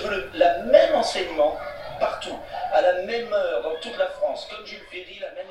veux 0.00 0.10
le 0.10 0.30
la 0.34 0.62
même 0.64 0.94
enseignement 0.94 1.56
partout, 2.00 2.36
à 2.72 2.80
la 2.80 3.02
même 3.02 3.32
heure, 3.32 3.62
dans 3.62 3.74
toute 3.80 3.96
la 3.98 4.06
France, 4.06 4.48
comme 4.50 4.66
Jules 4.66 4.78
Ferry, 4.90 5.18
la 5.20 5.30
même 5.32 5.46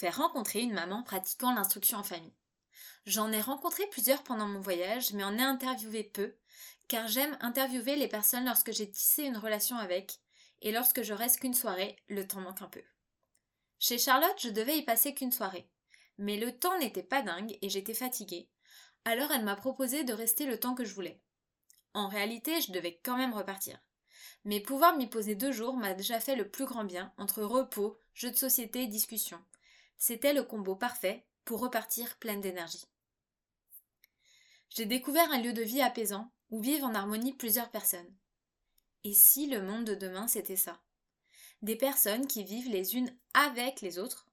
rencontrer 0.10 0.62
une 0.62 0.74
maman 0.74 1.04
pratiquant 1.04 1.54
l'instruction 1.54 1.98
en 1.98 2.04
famille. 2.04 2.34
J'en 3.06 3.32
ai 3.32 3.42
rencontré 3.42 3.88
plusieurs 3.88 4.24
pendant 4.24 4.48
mon 4.48 4.60
voyage, 4.60 5.14
mais 5.14 5.24
en 5.24 5.38
ai 5.38 5.42
interviewé 5.42 6.04
peu, 6.04 6.36
car 6.88 7.08
j'aime 7.08 7.38
interviewer 7.42 7.96
les 7.96 8.08
personnes 8.08 8.46
lorsque 8.46 8.72
j'ai 8.72 8.90
tissé 8.90 9.24
une 9.24 9.38
relation 9.38 9.78
avec, 9.78 10.20
et 10.62 10.72
lorsque 10.72 11.04
je 11.04 11.14
reste 11.14 11.40
qu'une 11.40 11.54
soirée, 11.54 11.98
le 12.08 12.28
temps 12.28 12.42
manque 12.42 12.62
un 12.62 12.68
peu. 12.68 12.84
Chez 13.80 13.98
Charlotte, 13.98 14.40
je 14.40 14.50
devais 14.50 14.78
y 14.78 14.84
passer 14.84 15.14
qu'une 15.14 15.32
soirée. 15.32 15.70
Mais 16.18 16.38
le 16.38 16.58
temps 16.58 16.78
n'était 16.80 17.04
pas 17.04 17.22
dingue 17.22 17.58
et 17.62 17.70
j'étais 17.70 17.94
fatiguée. 17.94 18.50
Alors 19.06 19.32
elle 19.32 19.44
m'a 19.44 19.56
proposé 19.56 20.04
de 20.04 20.14
rester 20.14 20.46
le 20.46 20.60
temps 20.60 20.74
que 20.74 20.84
je 20.84 20.94
voulais. 20.94 21.22
En 21.94 22.08
réalité, 22.08 22.60
je 22.62 22.72
devais 22.72 23.00
quand 23.04 23.18
même 23.18 23.34
repartir. 23.34 23.80
Mais 24.44 24.60
pouvoir 24.60 24.98
m'y 24.98 25.08
poser 25.08 25.36
deux 25.36 25.52
jours 25.52 25.78
m'a 25.78 25.94
déjà 25.94 26.20
fait 26.20 26.36
le 26.36 26.50
plus 26.50 26.66
grand 26.66 26.84
bien 26.84 27.14
entre 27.18 27.44
repos, 27.44 28.00
jeux 28.14 28.32
de 28.32 28.36
société 28.36 28.84
et 28.84 28.88
discussion. 28.88 29.40
C'était 29.98 30.34
le 30.34 30.44
combo 30.44 30.76
parfait 30.76 31.26
pour 31.44 31.60
repartir 31.60 32.18
pleine 32.18 32.42
d'énergie. 32.42 32.86
J'ai 34.70 34.86
découvert 34.86 35.32
un 35.32 35.40
lieu 35.40 35.54
de 35.54 35.64
vie 35.64 35.82
apaisant 35.82 36.32
où 36.50 36.62
vivent 36.62 36.84
en 36.84 36.94
harmonie 36.94 37.34
plusieurs 37.34 37.72
personnes. 37.72 38.16
Et 39.04 39.14
si 39.14 39.48
le 39.48 39.62
monde 39.62 39.86
de 39.86 39.96
demain 39.96 40.28
c'était 40.28 40.56
ça? 40.56 40.80
Des 41.62 41.76
personnes 41.76 42.28
qui 42.28 42.44
vivent 42.44 42.70
les 42.70 42.96
unes 42.96 43.16
avec 43.34 43.82
les 43.82 43.98
autres, 43.98 44.28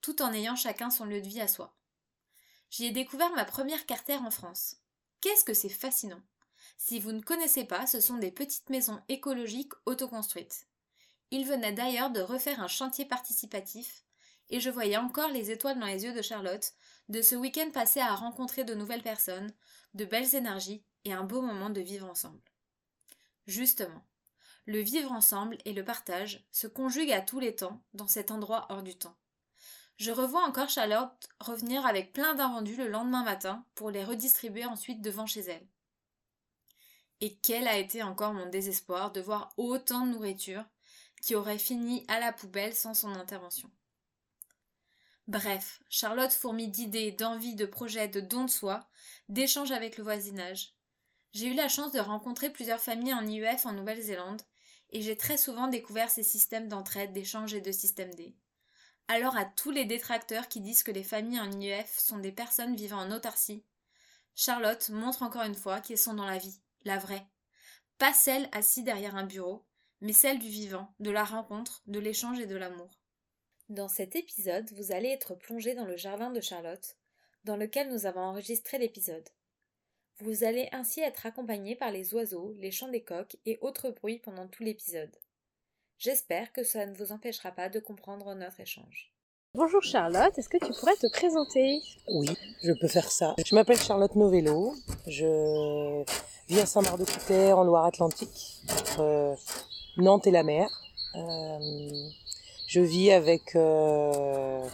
tout 0.00 0.22
en 0.22 0.32
ayant 0.32 0.56
chacun 0.56 0.90
son 0.90 1.04
lieu 1.04 1.20
de 1.20 1.28
vie 1.28 1.40
à 1.40 1.48
soi. 1.48 1.76
J'y 2.70 2.86
ai 2.86 2.90
découvert 2.90 3.32
ma 3.32 3.44
première 3.44 3.84
cartère 3.84 4.22
en 4.22 4.30
France. 4.30 4.76
Qu'est-ce 5.20 5.44
que 5.44 5.54
c'est 5.54 5.68
fascinant? 5.68 6.22
Si 6.78 6.98
vous 6.98 7.12
ne 7.12 7.20
connaissez 7.20 7.64
pas, 7.64 7.86
ce 7.86 8.00
sont 8.00 8.16
des 8.16 8.30
petites 8.30 8.70
maisons 8.70 9.02
écologiques 9.08 9.72
autoconstruites. 9.84 10.66
Il 11.30 11.46
venait 11.46 11.72
d'ailleurs 11.72 12.10
de 12.10 12.20
refaire 12.20 12.60
un 12.60 12.68
chantier 12.68 13.04
participatif, 13.04 14.04
et 14.50 14.60
je 14.60 14.70
voyais 14.70 14.96
encore 14.96 15.30
les 15.30 15.50
étoiles 15.50 15.78
dans 15.78 15.86
les 15.86 16.04
yeux 16.04 16.12
de 16.12 16.22
Charlotte, 16.22 16.72
de 17.08 17.22
ce 17.22 17.34
week-end 17.34 17.70
passé 17.72 18.00
à 18.00 18.14
rencontrer 18.14 18.64
de 18.64 18.74
nouvelles 18.74 19.02
personnes, 19.02 19.52
de 19.94 20.04
belles 20.04 20.34
énergies 20.34 20.84
et 21.04 21.12
un 21.12 21.24
beau 21.24 21.40
moment 21.40 21.70
de 21.70 21.80
vivre 21.80 22.08
ensemble. 22.08 22.40
Justement, 23.46 24.04
le 24.66 24.80
vivre 24.80 25.12
ensemble 25.12 25.58
et 25.64 25.72
le 25.72 25.84
partage 25.84 26.44
se 26.52 26.66
conjuguent 26.66 27.12
à 27.12 27.20
tous 27.20 27.40
les 27.40 27.56
temps 27.56 27.82
dans 27.94 28.06
cet 28.06 28.30
endroit 28.30 28.66
hors 28.68 28.82
du 28.82 28.96
temps. 28.96 29.16
Je 29.96 30.12
revois 30.12 30.44
encore 30.44 30.68
Charlotte 30.68 31.28
revenir 31.40 31.84
avec 31.84 32.12
plein 32.12 32.34
d'invendus 32.34 32.76
le 32.76 32.88
lendemain 32.88 33.22
matin 33.22 33.64
pour 33.74 33.90
les 33.90 34.04
redistribuer 34.04 34.64
ensuite 34.64 35.02
devant 35.02 35.26
chez 35.26 35.40
elle. 35.40 35.66
Et 37.20 37.36
quel 37.36 37.68
a 37.68 37.76
été 37.76 38.02
encore 38.02 38.32
mon 38.32 38.46
désespoir 38.46 39.12
de 39.12 39.20
voir 39.20 39.52
autant 39.58 40.06
de 40.06 40.12
nourriture 40.12 40.64
qui 41.20 41.34
aurait 41.34 41.58
fini 41.58 42.04
à 42.08 42.18
la 42.18 42.32
poubelle 42.32 42.74
sans 42.74 42.94
son 42.94 43.10
intervention. 43.10 43.70
Bref, 45.30 45.80
Charlotte 45.88 46.32
fourmille 46.32 46.72
d'idées, 46.72 47.12
d'envies, 47.12 47.54
de 47.54 47.64
projets, 47.64 48.08
de 48.08 48.20
dons 48.20 48.46
de 48.46 48.50
soi, 48.50 48.88
d'échanges 49.28 49.70
avec 49.70 49.96
le 49.96 50.02
voisinage. 50.02 50.74
J'ai 51.32 51.46
eu 51.46 51.54
la 51.54 51.68
chance 51.68 51.92
de 51.92 52.00
rencontrer 52.00 52.50
plusieurs 52.50 52.80
familles 52.80 53.14
en 53.14 53.24
IEF 53.24 53.64
en 53.64 53.70
Nouvelle-Zélande, 53.70 54.42
et 54.90 55.02
j'ai 55.02 55.16
très 55.16 55.36
souvent 55.36 55.68
découvert 55.68 56.10
ces 56.10 56.24
systèmes 56.24 56.66
d'entraide, 56.66 57.12
d'échange 57.12 57.54
et 57.54 57.60
de 57.60 57.70
système 57.70 58.12
D. 58.14 58.34
Alors 59.06 59.36
à 59.36 59.44
tous 59.44 59.70
les 59.70 59.84
détracteurs 59.84 60.48
qui 60.48 60.60
disent 60.60 60.82
que 60.82 60.90
les 60.90 61.04
familles 61.04 61.38
en 61.38 61.60
IEF 61.60 61.96
sont 61.96 62.18
des 62.18 62.32
personnes 62.32 62.74
vivant 62.74 62.98
en 62.98 63.12
autarcie, 63.12 63.62
Charlotte 64.34 64.88
montre 64.88 65.22
encore 65.22 65.44
une 65.44 65.54
fois 65.54 65.78
qu'elles 65.80 65.96
sont 65.96 66.14
dans 66.14 66.26
la 66.26 66.38
vie, 66.38 66.60
la 66.84 66.98
vraie. 66.98 67.24
Pas 67.98 68.12
celle 68.12 68.48
assise 68.50 68.82
derrière 68.82 69.14
un 69.14 69.26
bureau, 69.26 69.64
mais 70.00 70.12
celle 70.12 70.40
du 70.40 70.48
vivant, 70.48 70.92
de 70.98 71.12
la 71.12 71.22
rencontre, 71.22 71.84
de 71.86 72.00
l'échange 72.00 72.40
et 72.40 72.46
de 72.46 72.56
l'amour. 72.56 72.99
Dans 73.70 73.86
cet 73.86 74.16
épisode, 74.16 74.68
vous 74.72 74.90
allez 74.90 75.10
être 75.10 75.36
plongé 75.36 75.76
dans 75.76 75.84
le 75.84 75.96
jardin 75.96 76.32
de 76.32 76.40
Charlotte, 76.40 76.96
dans 77.44 77.56
lequel 77.56 77.88
nous 77.88 78.04
avons 78.04 78.22
enregistré 78.22 78.78
l'épisode. 78.78 79.28
Vous 80.18 80.42
allez 80.42 80.68
ainsi 80.72 81.00
être 81.02 81.24
accompagné 81.24 81.76
par 81.76 81.92
les 81.92 82.12
oiseaux, 82.12 82.52
les 82.58 82.72
chants 82.72 82.88
des 82.88 83.04
coqs 83.04 83.36
et 83.46 83.58
autres 83.60 83.90
bruits 83.90 84.18
pendant 84.18 84.48
tout 84.48 84.64
l'épisode. 84.64 85.14
J'espère 85.98 86.52
que 86.52 86.64
ça 86.64 86.84
ne 86.84 86.96
vous 86.96 87.12
empêchera 87.12 87.52
pas 87.52 87.68
de 87.68 87.78
comprendre 87.78 88.34
notre 88.34 88.58
échange. 88.58 89.12
Bonjour 89.54 89.84
Charlotte, 89.84 90.36
est-ce 90.36 90.48
que 90.48 90.58
tu 90.58 90.72
pourrais 90.72 90.96
te 90.96 91.08
présenter? 91.12 91.80
Oui, 92.08 92.36
je 92.64 92.72
peux 92.72 92.88
faire 92.88 93.12
ça. 93.12 93.36
Je 93.46 93.54
m'appelle 93.54 93.78
Charlotte 93.78 94.16
Novello, 94.16 94.74
je 95.06 96.02
vis 96.48 96.58
à 96.58 96.66
Saint-Marc-de-Couter 96.66 97.52
en 97.52 97.62
Loire-Atlantique, 97.62 98.64
entre 98.68 99.36
Nantes 99.96 100.26
et 100.26 100.32
la 100.32 100.42
mer. 100.42 100.68
Euh, 101.14 102.10
je 102.70 102.80
vis 102.80 103.10
avec 103.10 103.56
euh, 103.56 104.64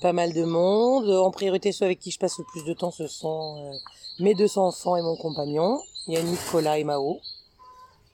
pas 0.00 0.12
mal 0.12 0.32
de 0.32 0.42
monde. 0.42 1.08
En 1.08 1.30
priorité, 1.30 1.70
ceux 1.70 1.84
avec 1.84 2.00
qui 2.00 2.10
je 2.10 2.18
passe 2.18 2.36
le 2.38 2.44
plus 2.44 2.64
de 2.64 2.72
temps, 2.72 2.90
ce 2.90 3.06
sont 3.06 3.56
euh, 3.56 3.76
mes 4.18 4.34
deux 4.34 4.58
enfants 4.58 4.96
et 4.96 5.02
mon 5.02 5.14
compagnon. 5.14 5.80
Il 6.08 6.14
y 6.14 6.16
a 6.16 6.22
Nicolas 6.24 6.78
et 6.78 6.84
Mao. 6.84 7.20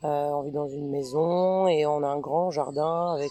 Euh, 0.05 0.28
on 0.32 0.43
vit 0.43 0.53
dans 0.53 0.69
une 0.69 0.91
maison 0.91 1.66
et 1.66 1.87
on 1.87 2.03
a 2.03 2.09
un 2.09 2.19
grand 2.19 2.50
jardin 2.50 3.15
avec. 3.15 3.31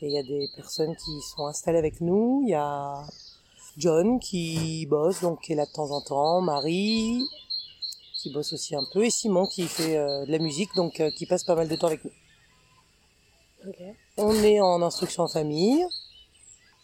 et 0.00 0.06
il 0.06 0.10
y 0.10 0.18
a 0.18 0.22
des 0.22 0.48
personnes 0.56 0.96
qui 0.96 1.20
sont 1.20 1.46
installées 1.46 1.78
avec 1.78 2.00
nous. 2.00 2.40
Il 2.44 2.48
y 2.48 2.54
a 2.54 3.02
John 3.76 4.18
qui 4.18 4.86
bosse, 4.86 5.20
donc 5.20 5.42
qui 5.42 5.52
est 5.52 5.56
là 5.56 5.66
de 5.66 5.72
temps 5.72 5.90
en 5.90 6.00
temps. 6.00 6.40
Marie 6.40 7.20
qui 8.14 8.32
bosse 8.32 8.54
aussi 8.54 8.74
un 8.74 8.86
peu 8.90 9.04
et 9.04 9.10
Simon 9.10 9.46
qui 9.46 9.64
fait 9.64 9.96
de 9.98 10.32
la 10.32 10.38
musique, 10.38 10.74
donc 10.74 11.02
qui 11.14 11.26
passe 11.26 11.44
pas 11.44 11.54
mal 11.54 11.68
de 11.68 11.76
temps 11.76 11.88
avec 11.88 12.02
nous. 12.02 12.10
On 14.16 14.34
est 14.34 14.60
en 14.60 14.82
instruction 14.82 15.24
en 15.24 15.28
famille. 15.28 15.84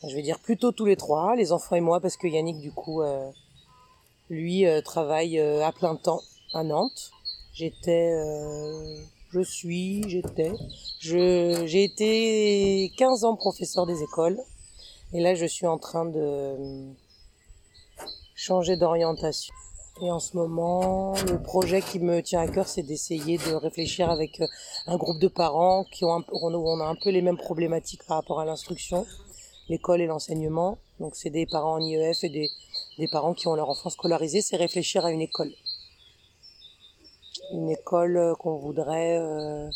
Je 0.08 0.14
vais 0.16 0.22
dire 0.22 0.40
plutôt 0.40 0.72
tous 0.72 0.84
les 0.84 0.96
trois, 0.96 1.36
les 1.36 1.52
enfants 1.52 1.76
et 1.76 1.80
moi, 1.80 2.00
parce 2.00 2.16
que 2.16 2.26
Yannick, 2.26 2.58
du 2.58 2.72
coup, 2.72 3.02
euh, 3.02 3.30
lui, 4.30 4.66
euh, 4.66 4.80
travaille 4.80 5.38
euh, 5.38 5.64
à 5.64 5.72
plein 5.72 5.94
temps 5.94 6.22
à 6.54 6.64
Nantes. 6.64 7.12
J'étais, 7.54 8.12
je 9.30 9.40
suis, 9.42 10.08
j'étais, 10.08 10.52
j'ai 11.00 11.84
été 11.84 12.90
15 12.96 13.24
ans 13.24 13.36
professeur 13.36 13.86
des 13.86 14.02
écoles. 14.02 14.40
Et 15.12 15.20
là, 15.20 15.34
je 15.34 15.44
suis 15.44 15.66
en 15.66 15.76
train 15.76 16.06
de 16.06 16.56
changer 18.34 18.76
d'orientation. 18.76 19.54
Et 20.00 20.10
en 20.10 20.18
ce 20.18 20.36
moment, 20.36 21.14
le 21.28 21.40
projet 21.40 21.82
qui 21.82 22.00
me 22.00 22.22
tient 22.22 22.40
à 22.40 22.48
cœur, 22.48 22.66
c'est 22.66 22.82
d'essayer 22.82 23.36
de 23.36 23.52
réfléchir 23.52 24.10
avec 24.10 24.40
euh, 24.40 24.46
un 24.86 24.96
groupe 24.96 25.18
de 25.18 25.28
parents 25.28 25.84
qui 25.84 26.04
ont 26.04 26.14
un, 26.14 26.24
on 26.32 26.80
a 26.80 26.84
un 26.84 26.94
peu 26.94 27.10
les 27.10 27.20
mêmes 27.20 27.36
problématiques 27.36 28.02
par 28.06 28.16
rapport 28.16 28.40
à 28.40 28.46
l'instruction, 28.46 29.06
l'école 29.68 30.00
et 30.00 30.06
l'enseignement. 30.06 30.78
Donc 30.98 31.14
c'est 31.14 31.30
des 31.30 31.46
parents 31.46 31.74
en 31.74 31.80
IEF 31.80 32.24
et 32.24 32.30
des, 32.30 32.48
des 32.98 33.08
parents 33.08 33.34
qui 33.34 33.46
ont 33.48 33.54
leur 33.54 33.68
enfant 33.68 33.90
scolarisé. 33.90 34.40
C'est 34.40 34.56
réfléchir 34.56 35.04
à 35.04 35.12
une 35.12 35.20
école. 35.20 35.52
Une 37.52 37.70
école 37.70 38.16
euh, 38.16 38.34
qu'on 38.34 38.56
voudrait 38.56 39.18
euh, 39.18 39.68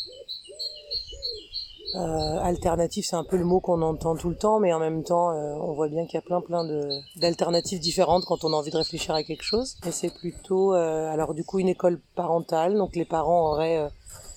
euh, 1.95 2.39
alternative, 2.41 3.05
c'est 3.05 3.15
un 3.15 3.23
peu 3.23 3.37
le 3.37 3.45
mot 3.45 3.61
qu'on 3.61 3.81
entend 3.81 4.15
tout 4.15 4.29
le 4.29 4.35
temps, 4.35 4.59
mais 4.59 4.73
en 4.73 4.79
même 4.79 5.03
temps, 5.03 5.31
euh, 5.31 5.55
on 5.55 5.73
voit 5.73 5.87
bien 5.87 6.05
qu'il 6.05 6.15
y 6.15 6.17
a 6.17 6.21
plein 6.21 6.41
plein 6.41 6.65
de 6.65 6.89
d'alternatives 7.15 7.79
différentes 7.79 8.25
quand 8.25 8.43
on 8.43 8.51
a 8.51 8.57
envie 8.57 8.71
de 8.71 8.77
réfléchir 8.77 9.15
à 9.15 9.23
quelque 9.23 9.43
chose. 9.43 9.77
Et 9.87 9.91
c'est 9.91 10.13
plutôt, 10.13 10.73
euh, 10.73 11.09
alors 11.09 11.33
du 11.33 11.45
coup, 11.45 11.59
une 11.59 11.69
école 11.69 12.01
parentale, 12.15 12.77
donc 12.77 12.95
les 12.95 13.05
parents 13.05 13.51
auraient 13.51 13.77
euh, 13.77 13.87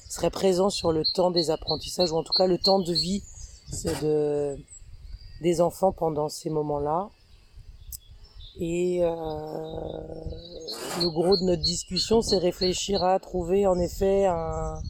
seraient 0.08 0.30
présents 0.30 0.70
sur 0.70 0.92
le 0.92 1.02
temps 1.04 1.32
des 1.32 1.50
apprentissages 1.50 2.12
ou 2.12 2.16
en 2.16 2.22
tout 2.22 2.32
cas 2.32 2.46
le 2.46 2.58
temps 2.58 2.78
de 2.78 2.92
vie 2.92 3.24
de 4.02 4.56
des 5.40 5.60
enfants 5.60 5.92
pendant 5.92 6.28
ces 6.28 6.50
moments-là. 6.50 7.08
Et 8.60 9.00
le 9.00 11.08
gros 11.08 11.36
de 11.36 11.44
notre 11.44 11.62
discussion, 11.62 12.20
c'est 12.20 12.36
réfléchir 12.36 13.02
à 13.02 13.18
trouver 13.18 13.66
en 13.66 13.78
effet 13.78 14.26
un 14.26 14.82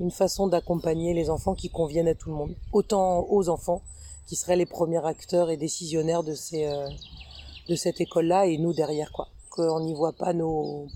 une 0.00 0.10
façon 0.10 0.46
d'accompagner 0.46 1.12
les 1.12 1.28
enfants 1.28 1.54
qui 1.54 1.68
conviennent 1.68 2.08
à 2.08 2.14
tout 2.14 2.30
le 2.30 2.34
monde, 2.34 2.56
autant 2.72 3.26
aux 3.28 3.48
enfants 3.50 3.82
qui 4.26 4.34
seraient 4.34 4.56
les 4.56 4.66
premiers 4.66 5.04
acteurs 5.04 5.50
et 5.50 5.56
décisionnaires 5.56 6.22
de 6.22 6.34
ces 6.34 6.64
euh, 6.64 6.88
de 7.68 7.76
cette 7.76 8.00
école-là 8.00 8.46
et 8.46 8.58
nous 8.58 8.72
derrière 8.72 9.12
quoi, 9.12 9.28
qu'on 9.50 9.80
n'y 9.80 9.94
voit 9.94 10.14
pas 10.14 10.32
nos 10.32 10.86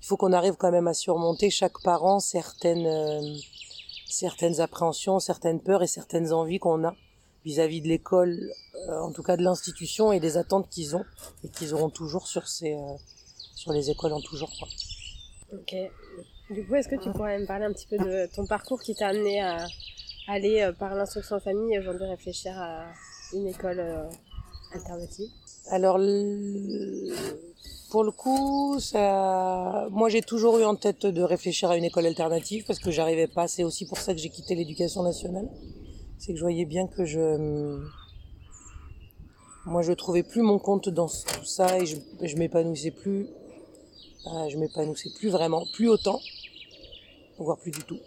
il 0.00 0.06
faut 0.06 0.16
qu'on 0.16 0.32
arrive 0.32 0.54
quand 0.54 0.70
même 0.70 0.88
à 0.88 0.94
surmonter 0.94 1.50
chaque 1.50 1.80
parent 1.82 2.18
certaines 2.18 2.86
euh, 2.86 3.36
certaines 4.08 4.60
appréhensions, 4.60 5.20
certaines 5.20 5.60
peurs 5.60 5.82
et 5.82 5.86
certaines 5.86 6.32
envies 6.32 6.58
qu'on 6.58 6.84
a 6.84 6.94
vis-à-vis 7.44 7.80
de 7.80 7.88
l'école, 7.88 8.50
euh, 8.88 8.98
en 9.00 9.12
tout 9.12 9.22
cas 9.22 9.36
de 9.36 9.42
l'institution 9.42 10.10
et 10.10 10.20
des 10.20 10.36
attentes 10.36 10.68
qu'ils 10.70 10.96
ont 10.96 11.04
et 11.44 11.48
qu'ils 11.48 11.74
auront 11.74 11.90
toujours 11.90 12.26
sur 12.26 12.48
ces 12.48 12.76
sur 13.54 13.72
les 13.72 13.90
écoles 13.90 14.14
en 14.14 14.20
toujours 14.20 14.50
quoi. 14.58 14.68
Ok. 15.52 15.74
Du 16.48 16.64
coup, 16.64 16.76
est-ce 16.76 16.88
que 16.88 16.94
tu 16.94 17.10
pourrais 17.10 17.38
me 17.40 17.46
parler 17.46 17.64
un 17.64 17.72
petit 17.72 17.88
peu 17.88 17.98
de 17.98 18.32
ton 18.34 18.46
parcours 18.46 18.80
qui 18.80 18.94
t'a 18.94 19.08
amené 19.08 19.40
à 19.40 19.66
aller 20.28 20.60
euh, 20.60 20.72
par 20.72 20.94
l'instruction 20.94 21.36
en 21.36 21.40
famille 21.40 21.74
et 21.74 21.78
aujourd'hui 21.80 22.06
réfléchir 22.06 22.52
à 22.56 22.84
une 23.32 23.48
école 23.48 23.82
alternative? 24.72 25.28
Alors, 25.70 25.98
pour 27.90 28.04
le 28.04 28.12
coup, 28.12 28.78
ça, 28.78 29.88
moi 29.90 30.08
j'ai 30.08 30.22
toujours 30.22 30.58
eu 30.58 30.64
en 30.64 30.76
tête 30.76 31.06
de 31.06 31.22
réfléchir 31.22 31.70
à 31.70 31.76
une 31.76 31.84
école 31.84 32.06
alternative 32.06 32.64
parce 32.64 32.78
que 32.78 32.92
j'arrivais 32.92 33.26
pas. 33.26 33.48
C'est 33.48 33.64
aussi 33.64 33.84
pour 33.84 33.98
ça 33.98 34.14
que 34.14 34.20
j'ai 34.20 34.28
quitté 34.28 34.54
l'éducation 34.54 35.02
nationale. 35.02 35.48
C'est 36.18 36.32
que 36.32 36.38
je 36.38 36.42
voyais 36.42 36.64
bien 36.64 36.86
que 36.86 37.04
je, 37.04 37.80
moi 39.64 39.82
je 39.82 39.92
trouvais 39.92 40.22
plus 40.22 40.42
mon 40.42 40.60
compte 40.60 40.88
dans 40.88 41.08
tout 41.08 41.44
ça 41.44 41.78
et 41.78 41.86
je, 41.86 41.96
je 42.22 42.36
m'épanouissais 42.36 42.92
plus. 42.92 43.26
Euh, 44.26 44.48
je 44.48 44.56
m'épanouissais 44.56 45.10
plus 45.16 45.28
vraiment, 45.28 45.64
plus 45.72 45.88
autant, 45.88 46.18
voire 47.44 47.58
plus 47.58 47.70
du 47.70 47.82
tout. 47.84 47.98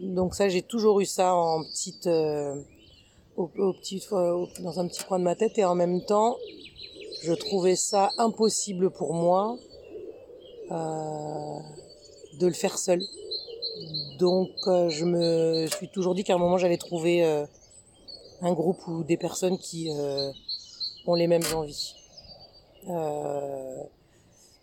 Donc 0.00 0.34
ça, 0.34 0.48
j'ai 0.48 0.62
toujours 0.62 1.00
eu 1.00 1.06
ça 1.06 1.34
en 1.34 1.64
petite, 1.64 2.06
euh, 2.06 2.54
au, 3.36 3.48
petit, 3.48 4.02
dans 4.10 4.80
un 4.80 4.86
petit 4.86 5.02
coin 5.04 5.18
de 5.18 5.24
ma 5.24 5.34
tête 5.34 5.58
et 5.58 5.64
en 5.64 5.74
même 5.74 6.02
temps, 6.04 6.36
je 7.22 7.32
trouvais 7.32 7.76
ça 7.76 8.10
impossible 8.18 8.90
pour 8.90 9.12
moi 9.14 9.58
euh, 10.70 11.58
de 12.38 12.46
le 12.46 12.52
faire 12.52 12.78
seul. 12.78 13.02
Donc 14.18 14.50
euh, 14.66 14.88
je 14.88 15.04
me 15.04 15.66
suis 15.66 15.88
toujours 15.88 16.14
dit 16.14 16.24
qu'à 16.24 16.34
un 16.34 16.38
moment 16.38 16.58
j'allais 16.58 16.78
trouver 16.78 17.24
euh, 17.24 17.46
un 18.42 18.52
groupe 18.52 18.86
ou 18.88 19.04
des 19.04 19.16
personnes 19.16 19.58
qui 19.58 19.90
euh, 19.90 20.32
ont 21.06 21.14
les 21.14 21.26
mêmes 21.26 21.44
envies. 21.54 21.94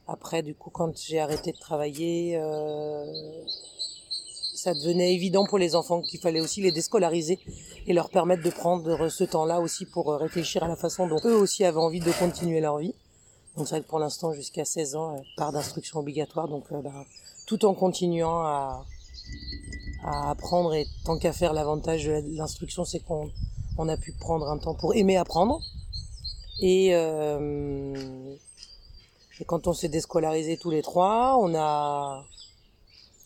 Après 0.07 0.43
du 0.43 0.53
coup 0.55 0.69
quand 0.69 0.97
j'ai 0.97 1.19
arrêté 1.19 1.51
de 1.51 1.57
travailler 1.57 2.39
ça 4.55 4.73
devenait 4.73 5.13
évident 5.13 5.45
pour 5.45 5.57
les 5.57 5.75
enfants 5.75 6.01
qu'il 6.01 6.19
fallait 6.19 6.39
aussi 6.39 6.61
les 6.61 6.71
déscolariser 6.71 7.39
et 7.85 7.93
leur 7.93 8.09
permettre 8.09 8.41
de 8.41 8.49
prendre 8.49 9.09
ce 9.09 9.23
temps-là 9.23 9.59
aussi 9.59 9.85
pour 9.85 10.11
euh, 10.11 10.17
réfléchir 10.17 10.63
à 10.63 10.67
la 10.67 10.75
façon 10.75 11.07
dont 11.07 11.19
eux 11.25 11.35
aussi 11.35 11.63
avaient 11.65 11.77
envie 11.77 11.99
de 11.99 12.11
continuer 12.13 12.61
leur 12.61 12.77
vie. 12.79 12.95
Donc 13.55 13.67
c'est 13.67 13.75
vrai 13.75 13.81
que 13.81 13.87
pour 13.87 13.99
l'instant, 13.99 14.33
jusqu'à 14.33 14.65
16 14.65 14.95
ans, 14.95 15.17
euh, 15.17 15.19
part 15.37 15.51
d'instruction 15.51 15.99
obligatoire, 15.99 16.47
donc 16.47 16.63
euh, 16.71 16.81
bah, 16.81 17.05
tout 17.45 17.63
en 17.65 17.73
continuant 17.73 18.39
à, 18.39 18.85
à 20.03 20.31
apprendre 20.31 20.73
et 20.73 20.87
tant 21.05 21.17
qu'à 21.19 21.33
faire 21.33 21.53
l'avantage 21.53 22.05
de 22.05 22.23
l'instruction, 22.35 22.85
c'est 22.85 23.01
qu'on 23.01 23.29
on 23.77 23.87
a 23.89 23.97
pu 23.97 24.13
prendre 24.13 24.49
un 24.49 24.57
temps 24.57 24.73
pour 24.73 24.95
aimer 24.95 25.17
apprendre. 25.17 25.61
Et, 26.61 26.95
euh, 26.95 28.35
et 29.39 29.45
quand 29.45 29.67
on 29.67 29.73
s'est 29.73 29.89
déscolarisé 29.89 30.57
tous 30.57 30.69
les 30.71 30.81
trois, 30.81 31.37
on 31.39 31.53
a 31.55 32.25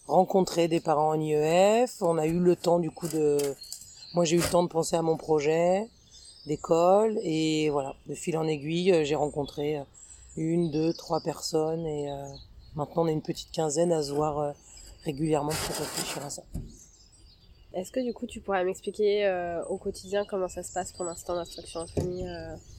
rencontré 0.07 0.67
des 0.67 0.79
parents 0.79 1.09
en 1.09 1.19
IEF. 1.19 2.01
On 2.01 2.17
a 2.17 2.25
eu 2.25 2.39
le 2.39 2.55
temps 2.55 2.79
du 2.79 2.89
coup 2.89 3.07
de... 3.07 3.37
Moi 4.15 4.25
j'ai 4.25 4.37
eu 4.37 4.39
le 4.39 4.49
temps 4.49 4.63
de 4.63 4.69
penser 4.69 4.95
à 4.95 5.03
mon 5.03 5.17
projet 5.17 5.87
d'école 6.47 7.19
et 7.21 7.69
voilà, 7.69 7.95
de 8.07 8.15
fil 8.15 8.37
en 8.37 8.47
aiguille, 8.47 8.91
euh, 8.91 9.03
j'ai 9.03 9.13
rencontré 9.13 9.77
euh, 9.77 9.83
une, 10.35 10.71
deux, 10.71 10.93
trois 10.93 11.21
personnes 11.21 11.85
et 11.85 12.11
euh, 12.11 12.25
maintenant 12.75 13.03
on 13.03 13.07
est 13.07 13.13
une 13.13 13.21
petite 13.21 13.51
quinzaine 13.51 13.91
à 13.91 14.01
se 14.01 14.11
voir 14.11 14.55
régulièrement 15.03 15.51
pour 15.51 15.75
réfléchir 15.75 16.25
à 16.25 16.29
ça. 16.31 16.41
Est-ce 17.73 17.91
que 17.91 17.99
du 17.99 18.13
coup 18.13 18.25
tu 18.25 18.41
pourrais 18.41 18.63
m'expliquer 18.63 19.31
au 19.69 19.77
quotidien 19.77 20.25
comment 20.25 20.47
ça 20.47 20.63
se 20.63 20.73
passe 20.73 20.91
pour 20.91 21.05
l'instant 21.05 21.35
d'instruction 21.35 21.81
en 21.81 21.87
famille 21.87 22.27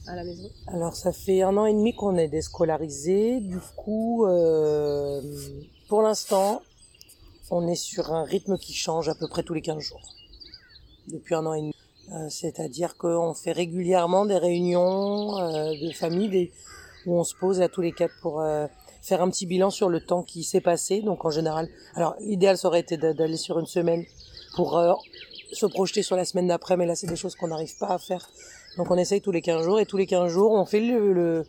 à 0.07 0.15
la 0.15 0.23
maison? 0.23 0.49
Alors 0.67 0.95
ça 0.95 1.13
fait 1.13 1.41
un 1.41 1.55
an 1.55 1.65
et 1.65 1.73
demi 1.73 1.95
qu'on 1.95 2.17
est 2.17 2.27
déscolarisé. 2.27 3.39
Du 3.39 3.59
coup, 3.77 4.25
pour 5.87 6.01
l'instant, 6.01 6.61
on 7.51 7.67
est 7.67 7.75
sur 7.75 8.13
un 8.13 8.23
rythme 8.23 8.57
qui 8.57 8.73
change 8.73 9.09
à 9.09 9.15
peu 9.15 9.27
près 9.27 9.43
tous 9.43 9.53
les 9.53 9.61
15 9.61 9.79
jours. 9.79 10.01
Depuis 11.07 11.35
un 11.35 11.45
an 11.45 11.53
et 11.53 11.61
demi. 11.61 11.75
Euh, 12.13 12.29
c'est-à-dire 12.29 12.97
qu'on 12.97 13.33
fait 13.33 13.51
régulièrement 13.51 14.25
des 14.25 14.37
réunions 14.37 15.37
euh, 15.37 15.71
de 15.71 15.91
famille 15.91 16.51
où 17.05 17.17
on 17.17 17.23
se 17.23 17.35
pose 17.35 17.61
à 17.61 17.67
tous 17.67 17.81
les 17.81 17.91
quatre 17.91 18.13
pour 18.21 18.41
euh, 18.41 18.67
faire 19.01 19.21
un 19.21 19.29
petit 19.29 19.45
bilan 19.45 19.69
sur 19.69 19.89
le 19.89 19.99
temps 19.99 20.23
qui 20.23 20.43
s'est 20.43 20.61
passé. 20.61 21.01
Donc 21.01 21.25
en 21.25 21.29
général, 21.29 21.67
alors 21.95 22.15
l'idéal 22.19 22.57
ça 22.57 22.69
aurait 22.69 22.79
été 22.79 22.97
d'aller 22.97 23.37
sur 23.37 23.59
une 23.59 23.65
semaine 23.65 24.05
pour 24.55 24.81
se 25.53 25.65
projeter 25.65 26.03
sur 26.03 26.15
la 26.15 26.25
semaine 26.25 26.47
d'après, 26.47 26.77
mais 26.77 26.85
là 26.85 26.95
c'est 26.95 27.07
des 27.07 27.15
choses 27.15 27.35
qu'on 27.35 27.47
n'arrive 27.47 27.77
pas 27.77 27.89
à 27.89 27.97
faire. 27.97 28.29
Donc 28.77 28.89
on 28.89 28.97
essaye 28.97 29.21
tous 29.21 29.31
les 29.31 29.41
15 29.41 29.63
jours 29.63 29.79
et 29.79 29.85
tous 29.85 29.97
les 29.97 30.05
15 30.05 30.31
jours 30.31 30.53
on 30.53 30.65
fait 30.65 30.79
le, 30.79 31.13
le, 31.13 31.45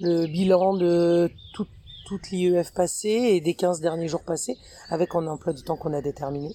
le 0.00 0.26
bilan 0.26 0.74
de 0.74 1.30
tout, 1.54 1.66
toute 2.06 2.30
l'IEF 2.30 2.72
passée 2.72 3.08
et 3.08 3.40
des 3.40 3.54
15 3.54 3.80
derniers 3.80 4.08
jours 4.08 4.22
passés 4.22 4.56
avec 4.90 5.14
un 5.14 5.26
emploi 5.26 5.52
du 5.52 5.62
temps 5.62 5.76
qu'on 5.76 5.92
a 5.94 6.02
déterminé. 6.02 6.54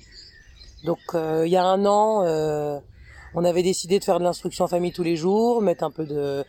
Donc 0.84 1.00
euh, 1.14 1.44
il 1.46 1.52
y 1.52 1.58
a 1.58 1.64
un 1.64 1.86
an, 1.86 2.24
euh, 2.26 2.80
on 3.36 3.44
avait 3.44 3.64
décidé 3.64 4.00
de 4.00 4.04
faire 4.04 4.20
de 4.20 4.24
l'instruction 4.24 4.66
en 4.66 4.68
famille 4.68 4.92
tous 4.92 5.04
les 5.04 5.16
jours, 5.16 5.62
mettre 5.62 5.84
un 5.84 5.92
peu 5.92 6.06
de 6.06 6.44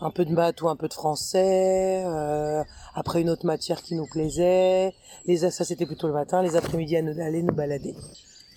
un 0.00 0.10
peu 0.10 0.24
de 0.24 0.32
maths 0.32 0.60
ou 0.62 0.68
un 0.68 0.76
peu 0.76 0.88
de 0.88 0.94
français, 0.94 2.02
euh, 2.04 2.62
après 2.94 3.20
une 3.20 3.30
autre 3.30 3.46
matière 3.46 3.82
qui 3.82 3.94
nous 3.94 4.06
plaisait. 4.06 4.94
Les 5.26 5.38
ça 5.38 5.64
c'était 5.64 5.86
plutôt 5.86 6.06
le 6.06 6.12
matin, 6.12 6.42
les 6.42 6.56
après-midi 6.56 6.96
à 6.96 7.02
nous, 7.02 7.20
aller 7.20 7.42
nous 7.42 7.54
balader. 7.54 7.94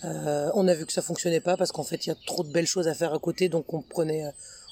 on 0.04 0.68
a 0.68 0.74
vu 0.74 0.86
que 0.86 0.94
ça 0.94 1.02
fonctionnait 1.02 1.42
pas 1.42 1.58
parce 1.58 1.72
qu'en 1.72 1.84
fait 1.84 2.06
il 2.06 2.10
y 2.10 2.12
a 2.12 2.18
trop 2.26 2.44
de 2.44 2.52
belles 2.52 2.68
choses 2.68 2.88
à 2.88 2.94
faire 2.94 3.14
à 3.14 3.20
côté, 3.20 3.50
donc 3.50 3.74
on 3.74 3.82
prenait, 3.82 4.24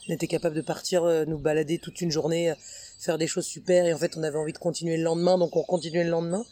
on 0.09 0.13
était 0.13 0.27
capable 0.27 0.55
de 0.55 0.61
partir 0.61 1.03
nous 1.27 1.37
balader 1.37 1.79
toute 1.79 2.01
une 2.01 2.11
journée 2.11 2.53
faire 2.99 3.17
des 3.17 3.27
choses 3.27 3.45
super. 3.45 3.85
Et 3.85 3.93
en 3.93 3.97
fait 3.97 4.17
on 4.17 4.23
avait 4.23 4.37
envie 4.37 4.53
de 4.53 4.57
continuer 4.57 4.97
le 4.97 5.03
lendemain. 5.03 5.37
Donc 5.37 5.55
on 5.55 5.63
continuait 5.63 6.03
le 6.03 6.09
lendemain. 6.09 6.43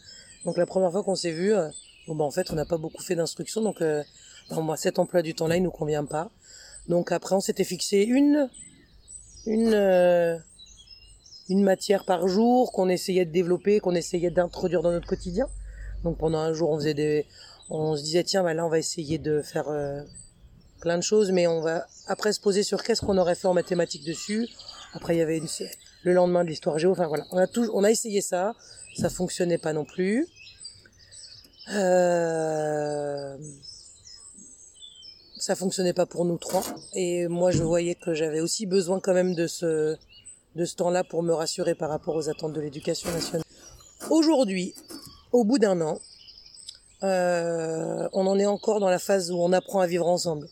Donc 0.44 0.56
la 0.56 0.66
première 0.66 0.92
fois 0.92 1.02
qu'on 1.02 1.16
s'est 1.16 1.32
vu 1.32 1.54
euh, 1.54 1.68
bon 2.06 2.14
bah 2.14 2.24
en 2.24 2.30
fait 2.30 2.50
on 2.50 2.54
n'a 2.54 2.64
pas 2.64 2.78
beaucoup 2.78 3.02
fait 3.02 3.16
d'instruction. 3.16 3.62
Donc 3.62 3.80
euh, 3.80 4.02
moi 4.50 4.76
cet 4.76 4.98
emploi 4.98 5.22
du 5.22 5.34
temps 5.34 5.48
là 5.48 5.56
il 5.56 5.62
nous 5.62 5.70
convient 5.70 6.04
pas. 6.04 6.30
Donc 6.88 7.12
après 7.12 7.34
on 7.34 7.40
s'était 7.40 7.64
fixé 7.64 8.02
une 8.02 8.48
une 9.46 9.74
euh, 9.74 10.36
une 11.48 11.62
matière 11.62 12.04
par 12.04 12.26
jour 12.28 12.72
qu'on 12.72 12.88
essayait 12.88 13.24
de 13.24 13.30
développer 13.30 13.80
qu'on 13.80 13.94
essayait 13.94 14.30
d'introduire 14.30 14.82
dans 14.82 14.92
notre 14.92 15.06
quotidien 15.06 15.48
donc 16.04 16.18
pendant 16.18 16.38
un 16.38 16.52
jour 16.52 16.70
on 16.70 16.76
faisait 16.76 16.94
des 16.94 17.26
on 17.70 17.96
se 17.96 18.02
disait 18.02 18.24
tiens 18.24 18.42
bah 18.42 18.54
là 18.54 18.66
on 18.66 18.68
va 18.68 18.78
essayer 18.78 19.18
de 19.18 19.42
faire 19.42 19.68
euh, 19.68 20.02
plein 20.80 20.98
de 20.98 21.02
choses 21.02 21.32
mais 21.32 21.46
on 21.46 21.60
va 21.60 21.86
après 22.06 22.32
se 22.32 22.40
poser 22.40 22.62
sur 22.62 22.82
qu'est-ce 22.82 23.00
qu'on 23.00 23.18
aurait 23.18 23.34
fait 23.34 23.48
en 23.48 23.54
mathématiques 23.54 24.04
dessus 24.04 24.48
après 24.92 25.14
il 25.14 25.18
y 25.18 25.22
avait 25.22 25.38
une 25.38 25.48
le 26.06 26.12
lendemain 26.12 26.44
de 26.44 26.48
l'histoire 26.48 26.78
géo. 26.78 26.92
Enfin 26.92 27.08
voilà, 27.08 27.24
on 27.32 27.36
a 27.36 27.46
tout, 27.46 27.68
on 27.74 27.82
a 27.82 27.90
essayé 27.90 28.20
ça, 28.20 28.54
ça 28.96 29.10
fonctionnait 29.10 29.58
pas 29.58 29.72
non 29.72 29.84
plus. 29.84 30.26
Euh... 31.74 33.36
Ça 35.46 35.54
fonctionnait 35.54 35.92
pas 35.92 36.06
pour 36.06 36.24
nous 36.24 36.38
trois. 36.38 36.64
Et 36.92 37.28
moi, 37.28 37.52
je 37.52 37.62
voyais 37.62 37.94
que 37.94 38.14
j'avais 38.14 38.40
aussi 38.40 38.66
besoin 38.66 38.98
quand 38.98 39.14
même 39.14 39.32
de 39.32 39.46
ce, 39.46 39.96
de 40.56 40.64
ce 40.64 40.74
temps-là 40.74 41.04
pour 41.04 41.22
me 41.22 41.32
rassurer 41.32 41.76
par 41.76 41.88
rapport 41.88 42.16
aux 42.16 42.28
attentes 42.28 42.52
de 42.52 42.60
l'éducation 42.60 43.12
nationale. 43.12 43.44
Aujourd'hui, 44.10 44.74
au 45.30 45.44
bout 45.44 45.60
d'un 45.60 45.80
an, 45.82 46.00
euh, 47.04 48.08
on 48.12 48.26
en 48.26 48.40
est 48.40 48.46
encore 48.46 48.80
dans 48.80 48.88
la 48.88 48.98
phase 48.98 49.30
où 49.30 49.36
on 49.36 49.52
apprend 49.52 49.78
à 49.78 49.86
vivre 49.86 50.08
ensemble, 50.08 50.48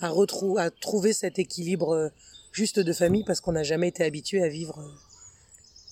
à, 0.00 0.08
retrouver, 0.08 0.60
à 0.60 0.70
trouver 0.72 1.12
cet 1.12 1.38
équilibre 1.38 2.10
juste 2.50 2.80
de 2.80 2.92
famille 2.92 3.22
parce 3.22 3.40
qu'on 3.40 3.52
n'a 3.52 3.62
jamais 3.62 3.86
été 3.86 4.02
habitué 4.02 4.42
à 4.42 4.48
vivre 4.48 4.80
euh, 4.80 4.90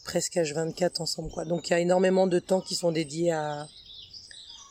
presque 0.05 0.35
H24 0.35 1.01
ensemble 1.01 1.31
quoi. 1.31 1.45
Donc 1.45 1.69
il 1.69 1.71
y 1.71 1.75
a 1.75 1.79
énormément 1.79 2.27
de 2.27 2.41
temps 2.41 2.61
qui 2.61 2.75
sont 2.75 2.91
dédiés 2.91 3.31
à, 3.31 3.69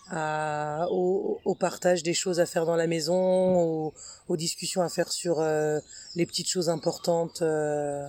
à 0.10 0.88
au, 0.91 1.39
au, 1.45 1.55
partage 1.55 2.03
des 2.03 2.13
choses 2.13 2.39
à 2.39 2.45
faire 2.45 2.65
dans 2.65 2.75
la 2.75 2.88
maison, 2.88 3.15
aux, 3.15 3.93
aux 4.27 4.38
discussions 4.38 4.81
à 4.81 4.89
faire 4.89 5.12
sur 5.12 5.39
euh, 5.39 5.79
les 6.15 6.25
petites 6.25 6.50
choses 6.50 6.69
importantes 6.69 7.41
euh, 7.41 8.07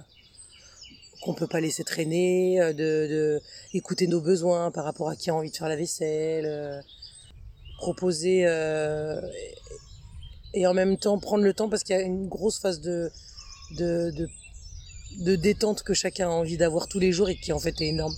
qu'on 1.22 1.34
peut 1.34 1.46
pas 1.46 1.60
laisser 1.60 1.84
traîner, 1.84 2.60
euh, 2.60 2.72
de, 2.72 3.06
de, 3.08 3.40
écouter 3.72 4.06
nos 4.06 4.20
besoins 4.20 4.70
par 4.70 4.84
rapport 4.84 5.08
à 5.08 5.16
qui 5.16 5.30
a 5.30 5.34
envie 5.34 5.50
de 5.50 5.56
faire 5.56 5.68
la 5.68 5.76
vaisselle, 5.76 6.82
proposer 7.78 8.46
et 10.54 10.66
en 10.66 10.74
même 10.74 10.96
temps 10.96 11.18
prendre 11.18 11.44
le 11.44 11.52
temps 11.52 11.68
parce 11.68 11.82
qu'il 11.82 11.96
y 11.96 11.98
a 11.98 12.02
une 12.02 12.28
grosse 12.28 12.60
phase 12.60 12.80
de 12.80 13.10
de, 13.72 14.10
de, 14.10 14.28
de 15.24 15.36
détente 15.36 15.82
que 15.82 15.94
chacun 15.94 16.28
a 16.28 16.32
envie 16.32 16.56
d'avoir 16.56 16.86
tous 16.86 16.98
les 16.98 17.12
jours 17.12 17.28
et 17.28 17.36
qui 17.36 17.52
en 17.52 17.58
fait 17.58 17.80
est 17.80 17.88
énorme 17.88 18.14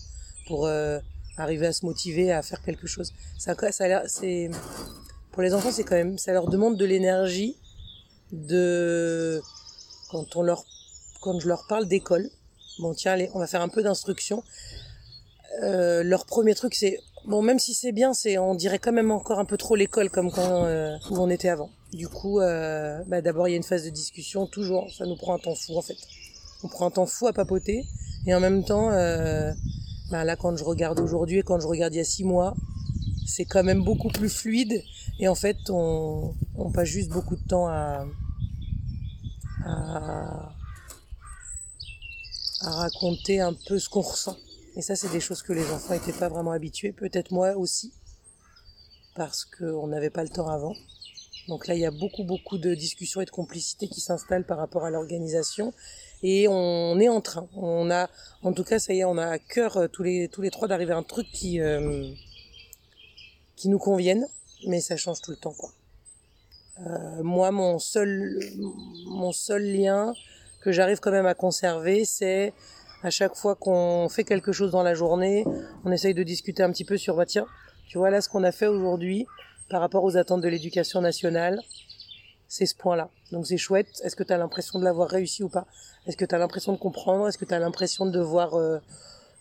pour 0.47 0.67
euh, 0.67 0.99
arriver 1.37 1.67
à 1.67 1.73
se 1.73 1.85
motiver 1.85 2.33
à 2.33 2.43
faire 2.43 2.63
quelque 2.63 2.87
chose. 2.87 3.13
Ça, 3.39 3.55
ça 3.73 4.09
c'est 4.09 4.51
pour 5.33 5.43
les 5.43 5.53
enfants, 5.55 5.71
c'est 5.71 5.85
quand 5.85 5.97
même, 5.97 6.19
ça 6.19 6.33
leur 6.33 6.49
demande 6.49 6.77
de 6.77 6.85
l'énergie 6.85 7.57
de 8.33 9.41
quand 10.11 10.37
on 10.37 10.43
leur, 10.43 10.65
quand 11.21 11.39
je 11.39 11.49
leur 11.49 11.67
parle 11.69 11.87
d'école. 11.87 12.29
Bon 12.79 12.95
tiens, 12.95 13.13
allez, 13.13 13.31
on 13.35 13.39
va 13.39 13.47
faire 13.47 13.63
un 13.63 13.69
peu 13.69 13.83
d'instruction. 13.83 14.43
Euh, 15.63 16.03
leur 16.03 16.27
premier 16.27 16.55
truc, 16.55 16.75
c'est 16.75 16.99
Bon, 17.27 17.43
même 17.43 17.59
si 17.59 17.75
c'est 17.75 17.91
bien, 17.91 18.15
c'est 18.15 18.39
on 18.39 18.55
dirait 18.55 18.79
quand 18.79 18.93
même 18.93 19.11
encore 19.11 19.41
un 19.41 19.45
peu 19.45 19.57
trop 19.57 19.75
l'école 19.75 20.11
comme 20.11 20.31
quand 20.31 20.65
euh, 20.65 20.97
où 21.11 21.19
on 21.19 21.29
était 21.29 21.49
avant. 21.49 21.71
Du 21.93 22.09
coup, 22.09 22.39
euh, 22.39 23.03
bah, 23.09 23.21
d'abord 23.21 23.49
il 23.49 23.51
y 23.51 23.55
a 23.55 23.57
une 23.57 23.65
phase 23.65 23.85
de 23.85 23.91
discussion, 23.91 24.47
toujours, 24.47 24.89
ça 24.97 25.07
nous 25.07 25.17
prend 25.17 25.35
un 25.35 25.39
temps 25.41 25.57
fou 25.57 25.77
en 25.77 25.83
fait. 25.83 25.97
On 26.63 26.69
prend 26.69 26.87
un 26.87 26.91
temps 26.93 27.07
fou 27.07 27.27
à 27.27 27.33
papoter 27.33 27.85
et 28.29 28.35
en 28.35 28.39
même 28.39 28.65
temps, 28.65 28.91
bah, 30.11 30.25
là 30.25 30.37
quand 30.37 30.57
je 30.57 30.65
regarde 30.65 31.01
aujourd'hui 31.01 31.39
et 31.39 31.43
quand 31.43 31.61
je 31.61 31.67
regarde 31.67 31.95
il 31.95 31.99
y 31.99 32.01
a 32.01 32.05
six 32.05 32.25
mois, 32.25 32.55
c'est 33.27 33.45
quand 33.45 33.65
même 33.65 33.83
beaucoup 33.83 34.09
plus 34.09 34.29
fluide 34.29 34.83
et 35.19 35.29
en 35.29 35.35
fait 35.35 35.57
on, 35.71 36.35
on 36.57 36.71
passe 36.71 36.89
juste 36.89 37.11
beaucoup 37.11 37.37
de 37.37 37.47
temps 37.47 37.69
à, 37.69 38.07
à, 39.65 40.55
à 42.61 42.71
raconter 42.71 43.41
un 43.41 43.55
peu 43.67 43.79
ce 43.79 43.89
qu'on 43.89 44.01
ressent. 44.01 44.37
Et 44.77 44.83
ça, 44.83 44.95
c'est 44.95 45.09
des 45.09 45.21
choses 45.21 45.43
que 45.43 45.55
les 45.55 45.71
enfants 45.71 45.95
n'étaient 45.95 46.13
pas 46.13 46.29
vraiment 46.29 46.51
habitués. 46.51 46.93
Peut-être 46.93 47.31
moi 47.31 47.57
aussi, 47.57 47.95
parce 49.15 49.47
qu'on 49.47 49.87
n'avait 49.87 50.11
pas 50.11 50.23
le 50.23 50.29
temps 50.29 50.49
avant. 50.49 50.75
Donc 51.49 51.67
là, 51.67 51.75
il 51.75 51.81
y 51.81 51.87
a 51.87 51.91
beaucoup, 51.91 52.25
beaucoup 52.25 52.59
de 52.59 52.75
discussions 52.75 53.23
et 53.23 53.25
de 53.25 53.31
complicité 53.31 53.89
qui 53.89 54.01
s'installent 54.01 54.45
par 54.45 54.59
rapport 54.59 54.85
à 54.85 54.91
l'organisation. 54.91 55.73
Et 56.23 56.49
on 56.49 56.99
est 56.99 57.09
en 57.09 57.21
train. 57.21 57.49
On 57.55 57.91
a, 57.91 58.09
en 58.43 58.53
tout 58.53 58.65
cas, 58.65 58.79
ça 58.79 58.93
y 58.93 59.01
est, 59.01 59.05
on 59.05 59.19
a 59.19 59.27
à 59.27 59.39
cœur 59.39 59.77
euh, 59.77 59.89
tous 59.89 60.03
les, 60.03 60.29
tous 60.29 60.43
les 60.43 60.51
trois 60.51 60.69
d'arriver 60.69 60.93
à 60.93 60.97
un 60.97 61.03
truc 61.03 61.27
qui, 61.33 61.61
euh, 61.61 62.11
qui 63.57 63.69
nous 63.69 63.79
convienne. 63.79 64.27
Mais 64.67 64.81
ça 64.81 64.97
change 64.97 65.21
tout 65.21 65.31
le 65.31 65.37
temps, 65.37 65.53
quoi. 65.53 65.71
Euh, 66.81 67.23
moi, 67.23 67.51
mon 67.51 67.79
seul, 67.79 68.39
mon 69.07 69.33
seul 69.33 69.63
lien 69.63 70.13
que 70.61 70.73
j'arrive 70.73 71.01
quand 71.01 71.11
même 71.11 71.27
à 71.27 71.35
conserver, 71.35 72.05
c'est 72.05 72.53
à 73.03 73.11
chaque 73.11 73.35
fois 73.35 73.55
qu'on 73.55 74.09
fait 74.11 74.25
quelque 74.25 74.53
chose 74.53 74.73
dans 74.73 74.83
la 74.83 74.95
journée, 74.95 75.45
on 75.85 75.93
essaye 75.93 76.13
de 76.13 76.23
discuter 76.23 76.63
un 76.63 76.71
petit 76.73 76.85
peu 76.85 76.97
sur, 76.97 77.17
bah 77.17 77.25
tiens, 77.25 77.47
tu 77.89 77.99
vois 77.99 78.11
là 78.11 78.21
ce 78.21 78.29
qu'on 78.29 78.43
a 78.43 78.53
fait 78.53 78.67
aujourd'hui 78.67 79.27
par 79.69 79.81
rapport 79.81 80.05
aux 80.05 80.17
attentes 80.17 80.41
de 80.41 80.49
l'éducation 80.49 81.01
nationale, 81.01 81.61
c'est 82.49 82.67
ce 82.67 82.75
point-là. 82.75 83.11
Donc 83.33 83.47
c'est 83.47 83.57
chouette. 83.57 83.89
Est-ce 84.05 84.17
que 84.17 84.23
tu 84.23 84.33
as 84.33 84.39
l'impression 84.39 84.79
de 84.79 84.85
l'avoir 84.85 85.09
réussi 85.09 85.43
ou 85.43 85.49
pas? 85.49 85.67
Est-ce 86.07 86.17
que 86.17 86.25
tu 86.25 86.35
as 86.35 86.39
l'impression 86.39 86.73
de 86.73 86.79
comprendre? 86.79 87.29
Est-ce 87.29 87.39
que 87.39 87.45
tu 87.45 87.55
as 87.55 87.59
l'impression 87.59 88.07
de 88.07 88.11
devoir 88.11 88.55
euh, 88.55 88.79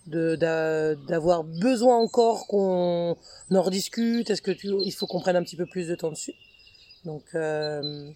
d'avoir 0.07 1.43
besoin 1.43 1.97
encore 1.97 2.47
qu'on 2.47 3.15
en 3.51 3.61
rediscute? 3.61 4.29
Est-ce 4.29 4.41
que 4.41 4.51
tu 4.51 4.67
il 4.83 4.91
faut 4.91 5.07
qu'on 5.07 5.19
prenne 5.19 5.35
un 5.35 5.43
petit 5.43 5.57
peu 5.57 5.65
plus 5.65 5.87
de 5.87 5.95
temps 5.95 6.09
dessus? 6.09 6.33
Donc 7.05 7.23
euh, 7.35 8.09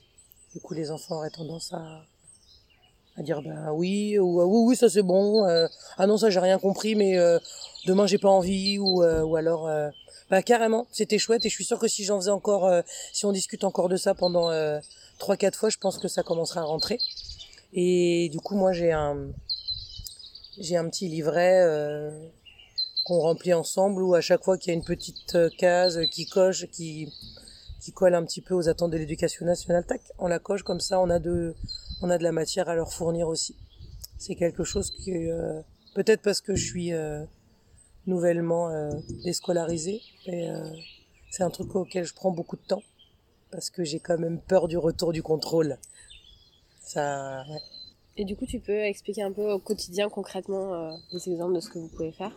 du 0.54 0.60
coup 0.62 0.74
les 0.74 0.92
enfants 0.92 1.18
auraient 1.18 1.30
tendance 1.30 1.74
à 1.74 2.04
à 3.18 3.22
dire 3.22 3.42
ben 3.42 3.72
oui 3.74 4.18
ou 4.18 4.42
oui 4.42 4.70
oui 4.70 4.76
ça 4.76 4.90
c'est 4.90 5.04
bon 5.04 5.46
euh, 5.46 5.68
ah 5.98 6.08
non 6.08 6.18
ça 6.18 6.30
j'ai 6.30 6.40
rien 6.40 6.58
compris 6.58 6.96
mais 6.96 7.18
euh, 7.18 7.38
demain 7.86 8.08
j'ai 8.08 8.18
pas 8.18 8.30
envie 8.30 8.80
ou 8.80 9.04
euh, 9.04 9.24
ou 9.24 9.36
alors 9.36 9.68
euh, 9.68 9.90
bah 10.30 10.42
carrément 10.44 10.88
c'était 10.92 11.18
chouette 11.18 11.46
et 11.46 11.50
je 11.50 11.54
suis 11.54 11.66
sûre 11.66 11.80
que 11.80 11.88
si 11.88 12.04
j'en 12.04 12.20
faisais 12.20 12.32
encore 12.32 12.66
euh, 12.66 12.82
si 13.14 13.26
on 13.26 13.32
discute 13.32 13.64
encore 13.64 13.90
de 13.90 13.98
ça 13.98 14.14
pendant 14.14 14.52
trois 15.18 15.38
quatre 15.38 15.58
fois 15.58 15.70
je 15.70 15.78
pense 15.78 15.98
que 15.98 16.08
ça 16.08 16.24
commencera 16.24 16.62
à 16.62 16.64
rentrer 16.64 17.00
et 17.74 18.30
du 18.30 18.40
coup 18.40 18.56
moi 18.56 18.72
j'ai 18.74 18.92
un 18.92 19.32
j'ai 20.60 20.78
un 20.78 20.90
petit 20.90 21.08
livret 21.08 21.66
qu'on 23.06 23.20
remplit 23.20 23.54
ensemble 23.54 24.04
où 24.04 24.14
à 24.14 24.22
chaque 24.22 24.44
fois 24.44 24.58
qu'il 24.58 24.72
y 24.72 24.76
a 24.76 24.78
une 24.78 24.86
petite 24.86 25.38
case 25.58 26.00
qui 26.12 26.26
coche 26.28 26.68
qui 26.72 27.12
qui 27.82 27.94
colle 27.94 28.14
un 28.14 28.26
petit 28.26 28.42
peu 28.42 28.54
aux 28.54 28.68
attentes 28.68 28.92
de 28.92 28.98
l'éducation 28.98 29.46
nationale 29.46 29.86
tac 29.86 30.02
on 30.20 30.28
la 30.28 30.40
coche 30.40 30.64
comme 30.64 30.80
ça 30.80 31.00
on 31.00 31.10
a 31.10 31.20
de 31.20 31.56
on 32.02 32.10
a 32.10 32.18
de 32.18 32.24
la 32.24 32.32
matière 32.32 32.70
à 32.70 32.76
leur 32.76 32.92
fournir 32.92 33.28
aussi. 33.28 33.56
C'est 34.18 34.36
quelque 34.36 34.64
chose 34.64 34.92
qui, 34.92 35.30
euh, 35.30 35.62
peut-être 35.96 36.22
parce 36.22 36.42
que 36.42 36.56
je 36.56 36.66
suis 36.66 36.94
euh, 36.94 37.24
nouvellement 38.10 38.70
euh, 38.70 38.92
déscolarisée, 39.24 40.02
et 40.26 40.50
euh, 40.50 40.70
c'est 41.32 41.44
un 41.44 41.50
truc 41.50 41.76
auquel 41.76 42.04
je 42.06 42.14
prends 42.14 42.32
beaucoup 42.32 42.58
de 42.58 42.66
temps, 42.68 42.84
parce 43.52 43.70
que 43.70 43.84
j'ai 43.84 44.00
quand 44.00 44.18
même 44.18 44.40
peur 44.42 44.68
du 44.68 44.78
retour 44.78 45.14
du 45.14 45.24
contrôle. 45.24 45.78
Ça, 46.82 47.44
ouais. 47.50 47.62
Et 48.18 48.26
du 48.26 48.36
coup, 48.36 48.46
tu 48.46 48.60
peux 48.60 48.82
expliquer 48.82 49.24
un 49.24 49.32
peu 49.32 49.50
au 49.50 49.60
quotidien 49.60 50.10
concrètement 50.10 50.74
euh, 50.74 50.92
des 51.14 51.32
exemples 51.32 51.56
de 51.56 51.62
ce 51.62 51.70
que 51.70 51.80
vous 51.80 51.88
pouvez 51.88 52.12
faire? 52.12 52.34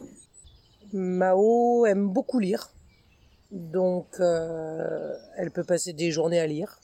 Mao 0.92 1.86
aime 1.86 2.08
beaucoup 2.08 2.38
lire, 2.38 2.70
donc 3.50 4.08
euh, 4.20 5.12
elle 5.36 5.50
peut 5.50 5.64
passer 5.64 5.92
des 5.92 6.10
journées 6.12 6.38
à 6.38 6.46
lire. 6.46 6.78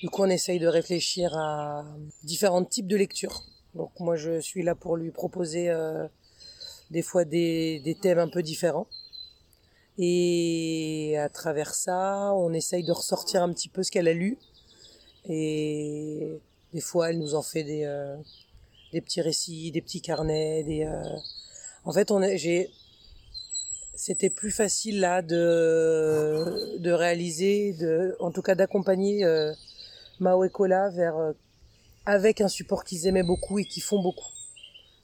Du 0.00 0.08
coup, 0.08 0.22
on 0.22 0.30
essaye 0.30 0.58
de 0.58 0.66
réfléchir 0.66 1.36
à 1.36 1.84
différents 2.24 2.64
types 2.64 2.88
de 2.88 2.96
lectures. 2.96 3.42
Donc 3.74 3.92
moi, 4.00 4.16
je 4.16 4.40
suis 4.40 4.62
là 4.64 4.74
pour 4.74 4.96
lui 4.96 5.12
proposer 5.12 5.70
des 6.92 7.02
fois 7.02 7.24
des, 7.24 7.80
des 7.80 7.94
thèmes 7.94 8.18
un 8.18 8.28
peu 8.28 8.42
différents. 8.42 8.86
Et 9.98 11.16
à 11.18 11.28
travers 11.28 11.74
ça, 11.74 12.32
on 12.34 12.52
essaye 12.52 12.84
de 12.84 12.92
ressortir 12.92 13.42
un 13.42 13.52
petit 13.52 13.68
peu 13.68 13.82
ce 13.82 13.90
qu'elle 13.90 14.08
a 14.08 14.12
lu. 14.12 14.38
Et 15.28 16.38
des 16.72 16.80
fois, 16.80 17.10
elle 17.10 17.18
nous 17.18 17.34
en 17.34 17.42
fait 17.42 17.64
des, 17.64 17.84
euh, 17.84 18.16
des 18.92 19.00
petits 19.00 19.20
récits, 19.20 19.70
des 19.70 19.82
petits 19.82 20.00
carnets. 20.00 20.62
Des, 20.64 20.84
euh... 20.84 21.02
En 21.84 21.92
fait, 21.92 22.10
on 22.10 22.20
j'ai, 22.36 22.70
c'était 23.94 24.30
plus 24.30 24.50
facile 24.50 25.00
là 25.00 25.22
de, 25.22 26.78
de 26.78 26.90
réaliser, 26.92 27.72
de, 27.74 28.16
en 28.20 28.30
tout 28.30 28.42
cas 28.42 28.54
d'accompagner 28.54 29.24
euh, 29.24 29.52
Mao 30.20 30.44
et 30.44 30.50
Cola 30.50 30.90
vers 30.90 31.16
euh, 31.16 31.32
avec 32.04 32.40
un 32.40 32.48
support 32.48 32.84
qu'ils 32.84 33.06
aimaient 33.06 33.22
beaucoup 33.22 33.58
et 33.58 33.64
qui 33.64 33.80
font 33.80 34.02
beaucoup. 34.02 34.32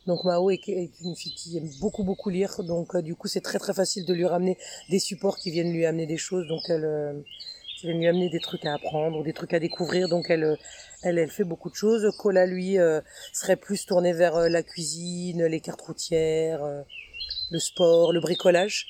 Donc 0.09 0.25
Mao 0.25 0.49
est, 0.51 0.67
une 0.67 1.15
fille 1.15 1.35
qui 1.35 1.59
aime 1.59 1.69
beaucoup 1.81 2.03
beaucoup 2.03 2.31
lire, 2.31 2.63
donc 2.65 2.95
euh, 2.95 3.03
du 3.03 3.15
coup 3.15 3.29
c'est 3.29 3.43
très 3.43 3.59
très 3.59 3.75
facile 3.75 4.07
de 4.07 4.15
lui 4.15 4.25
ramener 4.25 4.57
des 4.89 4.99
supports 4.99 5.37
qui 5.37 5.51
viennent 5.51 5.71
lui 5.71 5.85
amener 5.85 6.07
des 6.07 6.17
choses, 6.17 6.49
donc 6.49 6.63
elle 6.71 6.87
euh, 6.87 7.13
qui 7.79 7.87
viennent 7.87 7.99
lui 7.99 8.09
amener 8.09 8.31
des 8.31 8.41
trucs 8.41 8.65
à 8.65 8.73
apprendre 8.73 9.23
des 9.23 9.35
trucs 9.35 9.53
à 9.53 9.61
découvrir, 9.61 10.09
donc 10.09 10.31
elle 10.31 10.45
euh, 10.45 10.57
elle 11.03 11.19
elle 11.19 11.31
fait 11.31 11.45
beaucoup 11.45 11.69
de 11.69 11.75
choses. 11.75 12.11
Cola 12.17 12.47
lui 12.47 12.79
euh, 12.79 13.03
serait 13.35 13.57
plus 13.57 13.85
tourné 13.85 14.15
vers 14.15 14.49
la 14.49 14.63
cuisine, 14.63 15.45
les 15.45 15.61
cartes 15.61 15.83
routières, 15.83 16.63
le 17.51 17.59
sport, 17.59 18.15
le 18.15 18.21
bricolage. 18.21 18.87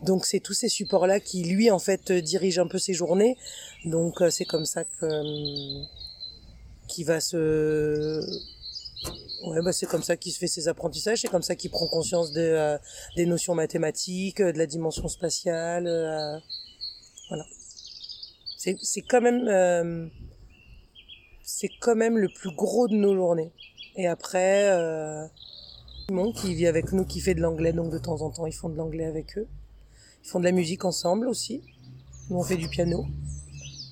Donc 0.00 0.24
c'est 0.24 0.40
tous 0.40 0.54
ces 0.54 0.70
supports-là 0.70 1.20
qui 1.20 1.44
lui 1.44 1.70
en 1.70 1.78
fait 1.78 2.10
dirigent 2.10 2.62
un 2.62 2.66
peu 2.66 2.78
ses 2.78 2.94
journées. 2.94 3.36
Donc 3.84 4.22
c'est 4.30 4.46
comme 4.46 4.64
ça 4.64 4.84
que 4.84 5.06
qui 6.88 7.04
va 7.04 7.20
se 7.20 8.22
Ouais, 9.44 9.60
bah 9.62 9.72
c'est 9.72 9.86
comme 9.86 10.02
ça 10.04 10.16
qu'il 10.16 10.32
se 10.32 10.38
fait 10.38 10.46
ses 10.46 10.68
apprentissages, 10.68 11.20
c'est 11.22 11.28
comme 11.28 11.42
ça 11.42 11.56
qu'il 11.56 11.70
prend 11.70 11.88
conscience 11.88 12.30
de, 12.32 12.40
euh, 12.40 12.78
des 13.16 13.26
notions 13.26 13.54
mathématiques, 13.56 14.40
euh, 14.40 14.52
de 14.52 14.58
la 14.58 14.66
dimension 14.66 15.08
spatiale. 15.08 15.86
euh, 15.88 16.38
voilà. 17.28 17.44
C'est 18.56 18.76
c'est 18.80 19.02
quand 19.02 19.20
même 19.20 19.48
euh, 19.48 20.06
c'est 21.42 21.70
quand 21.80 21.96
même 21.96 22.18
le 22.18 22.28
plus 22.28 22.54
gros 22.54 22.86
de 22.86 22.94
nos 22.94 23.14
journées. 23.16 23.50
Et 23.96 24.06
après, 24.06 24.70
euh, 24.70 25.26
Simon 26.08 26.32
qui 26.32 26.54
vit 26.54 26.68
avec 26.68 26.92
nous, 26.92 27.04
qui 27.04 27.20
fait 27.20 27.34
de 27.34 27.40
l'anglais, 27.40 27.72
donc 27.72 27.90
de 27.90 27.98
temps 27.98 28.22
en 28.22 28.30
temps 28.30 28.46
ils 28.46 28.54
font 28.54 28.68
de 28.68 28.76
l'anglais 28.76 29.06
avec 29.06 29.36
eux. 29.38 29.48
Ils 30.24 30.28
font 30.28 30.38
de 30.38 30.44
la 30.44 30.52
musique 30.52 30.84
ensemble 30.84 31.26
aussi. 31.26 31.62
Nous 32.30 32.36
on 32.36 32.44
fait 32.44 32.56
du 32.56 32.68
piano. 32.68 33.06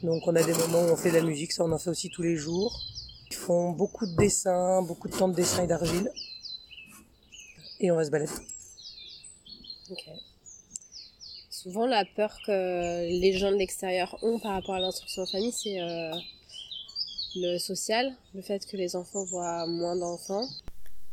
Donc 0.04 0.22
on 0.26 0.36
a 0.36 0.42
des 0.44 0.54
moments 0.54 0.82
où 0.82 0.92
on 0.92 0.96
fait 0.96 1.10
de 1.10 1.16
la 1.16 1.24
musique, 1.24 1.50
ça 1.52 1.64
on 1.64 1.72
en 1.72 1.78
fait 1.78 1.90
aussi 1.90 2.08
tous 2.08 2.22
les 2.22 2.36
jours. 2.36 2.80
Ils 3.30 3.36
font 3.36 3.70
beaucoup 3.70 4.06
de 4.06 4.16
dessins, 4.16 4.82
beaucoup 4.82 5.08
de 5.08 5.16
temps 5.16 5.28
de 5.28 5.34
dessin 5.34 5.64
et 5.64 5.66
d'argile. 5.66 6.10
Et 7.78 7.90
on 7.90 7.96
va 7.96 8.04
se 8.04 8.10
balader. 8.10 8.32
Ok. 9.90 10.04
Souvent, 11.48 11.86
la 11.86 12.04
peur 12.04 12.36
que 12.46 13.06
les 13.06 13.32
gens 13.38 13.50
de 13.50 13.56
l'extérieur 13.56 14.18
ont 14.22 14.38
par 14.38 14.52
rapport 14.52 14.74
à 14.74 14.80
l'instruction 14.80 15.22
en 15.22 15.26
famille, 15.26 15.52
c'est 15.52 15.80
euh, 15.80 16.10
le 17.36 17.58
social, 17.58 18.12
le 18.34 18.42
fait 18.42 18.66
que 18.66 18.76
les 18.76 18.96
enfants 18.96 19.24
voient 19.24 19.66
moins 19.66 19.96
d'enfants. 19.96 20.48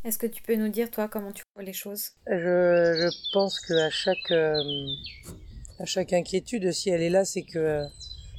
Est-ce 0.04 0.18
que 0.18 0.28
tu 0.28 0.42
peux 0.42 0.56
nous 0.56 0.70
dire, 0.70 0.90
toi, 0.90 1.08
comment 1.08 1.32
tu 1.32 1.44
vois 1.54 1.64
les 1.64 1.74
choses? 1.74 2.12
Je, 2.28 2.34
je 2.34 3.34
pense 3.34 3.60
que 3.60 3.74
à 3.74 3.90
chaque 3.90 4.32
euh, 4.32 4.64
à 5.80 5.86
chaque 5.86 6.14
inquiétude, 6.14 6.72
si 6.72 6.90
elle 6.90 7.02
est 7.02 7.10
là, 7.10 7.26
c'est 7.26 7.44
que 7.44 7.60
euh, 7.60 7.86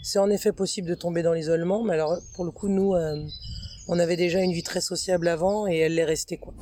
c'est 0.03 0.19
en 0.19 0.31
effet 0.31 0.53
possible 0.53 0.89
de 0.89 0.95
tomber 0.95 1.23
dans 1.23 1.33
l'isolement. 1.33 1.83
Mais 1.83 1.95
alors, 1.95 2.19
pour 2.35 2.45
le 2.45 2.51
coup, 2.51 2.69
nous, 2.69 2.95
euh, 2.95 3.23
on 3.89 3.99
avait 3.99 4.17
déjà 4.17 4.41
une 4.41 4.53
vie 4.53 4.63
très 4.63 4.81
sociable 4.81 5.29
avant 5.29 5.67
et 5.67 5.77
elle 5.79 5.95
l'est 5.95 6.05
restée 6.05 6.37
quoi. 6.37 6.55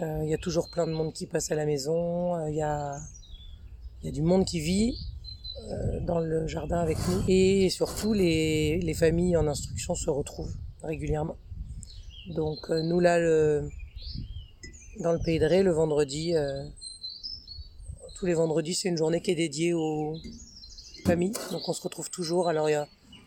Euh, 0.00 0.20
Il 0.24 0.30
y 0.30 0.34
a 0.34 0.38
toujours 0.38 0.68
plein 0.68 0.86
de 0.86 0.92
monde 0.92 1.12
qui 1.12 1.26
passe 1.26 1.50
à 1.52 1.54
la 1.54 1.66
maison. 1.66 2.34
euh, 2.36 2.50
Il 2.50 2.56
y 2.56 2.62
a 2.62 2.98
il 4.02 4.06
y 4.06 4.08
a 4.08 4.12
du 4.12 4.22
monde 4.22 4.44
qui 4.44 4.60
vit 4.60 4.96
euh, 5.70 6.00
dans 6.00 6.18
le 6.18 6.46
jardin 6.46 6.78
avec 6.78 6.98
nous 7.08 7.22
et 7.28 7.70
surtout 7.70 8.12
les 8.12 8.78
les 8.80 8.94
familles 8.94 9.36
en 9.36 9.46
instruction 9.46 9.94
se 9.94 10.10
retrouvent 10.10 10.54
régulièrement. 10.82 11.36
Donc 12.34 12.58
euh, 12.70 12.82
nous 12.82 13.00
là 13.00 13.18
le 13.18 13.68
dans 15.00 15.12
le 15.12 15.18
Pays 15.18 15.38
de 15.38 15.46
Ré 15.46 15.62
le 15.62 15.72
vendredi 15.72 16.34
euh, 16.36 16.64
tous 18.16 18.26
les 18.26 18.34
vendredis, 18.34 18.74
c'est 18.74 18.88
une 18.88 18.96
journée 18.96 19.20
qui 19.20 19.32
est 19.32 19.34
dédiée 19.34 19.74
aux 19.74 20.16
familles. 21.04 21.32
Donc 21.50 21.68
on 21.68 21.72
se 21.72 21.82
retrouve 21.82 22.10
toujours. 22.10 22.48
Alors 22.48 22.68
il 22.68 22.72
y 22.72 22.76
a, 22.76 22.86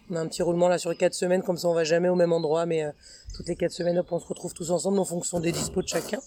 on 0.10 0.16
a 0.16 0.22
un 0.22 0.28
petit 0.28 0.42
roulement 0.42 0.68
là 0.68 0.78
sur 0.78 0.90
les 0.90 0.98
quatre 0.98 1.14
semaines, 1.14 1.44
comme 1.44 1.58
ça 1.58 1.68
on 1.68 1.74
va 1.74 1.84
jamais 1.84 2.10
au 2.10 2.16
même 2.16 2.34
endroit, 2.34 2.66
mais 2.66 2.84
euh, 2.84 2.92
toutes 3.36 3.48
les 3.48 3.56
quatre 3.56 3.72
semaines, 3.72 3.98
hop, 3.98 4.08
on 4.12 4.20
se 4.20 4.28
retrouve 4.28 4.54
tous 4.54 4.72
ensemble 4.72 5.00
en 5.00 5.06
fonction 5.06 5.40
des 5.40 5.52
dispos 5.52 5.82
de 5.82 5.88
chacun. 5.88 6.20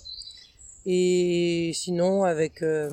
Et 0.86 1.72
sinon, 1.74 2.24
avec 2.24 2.62
euh, 2.62 2.90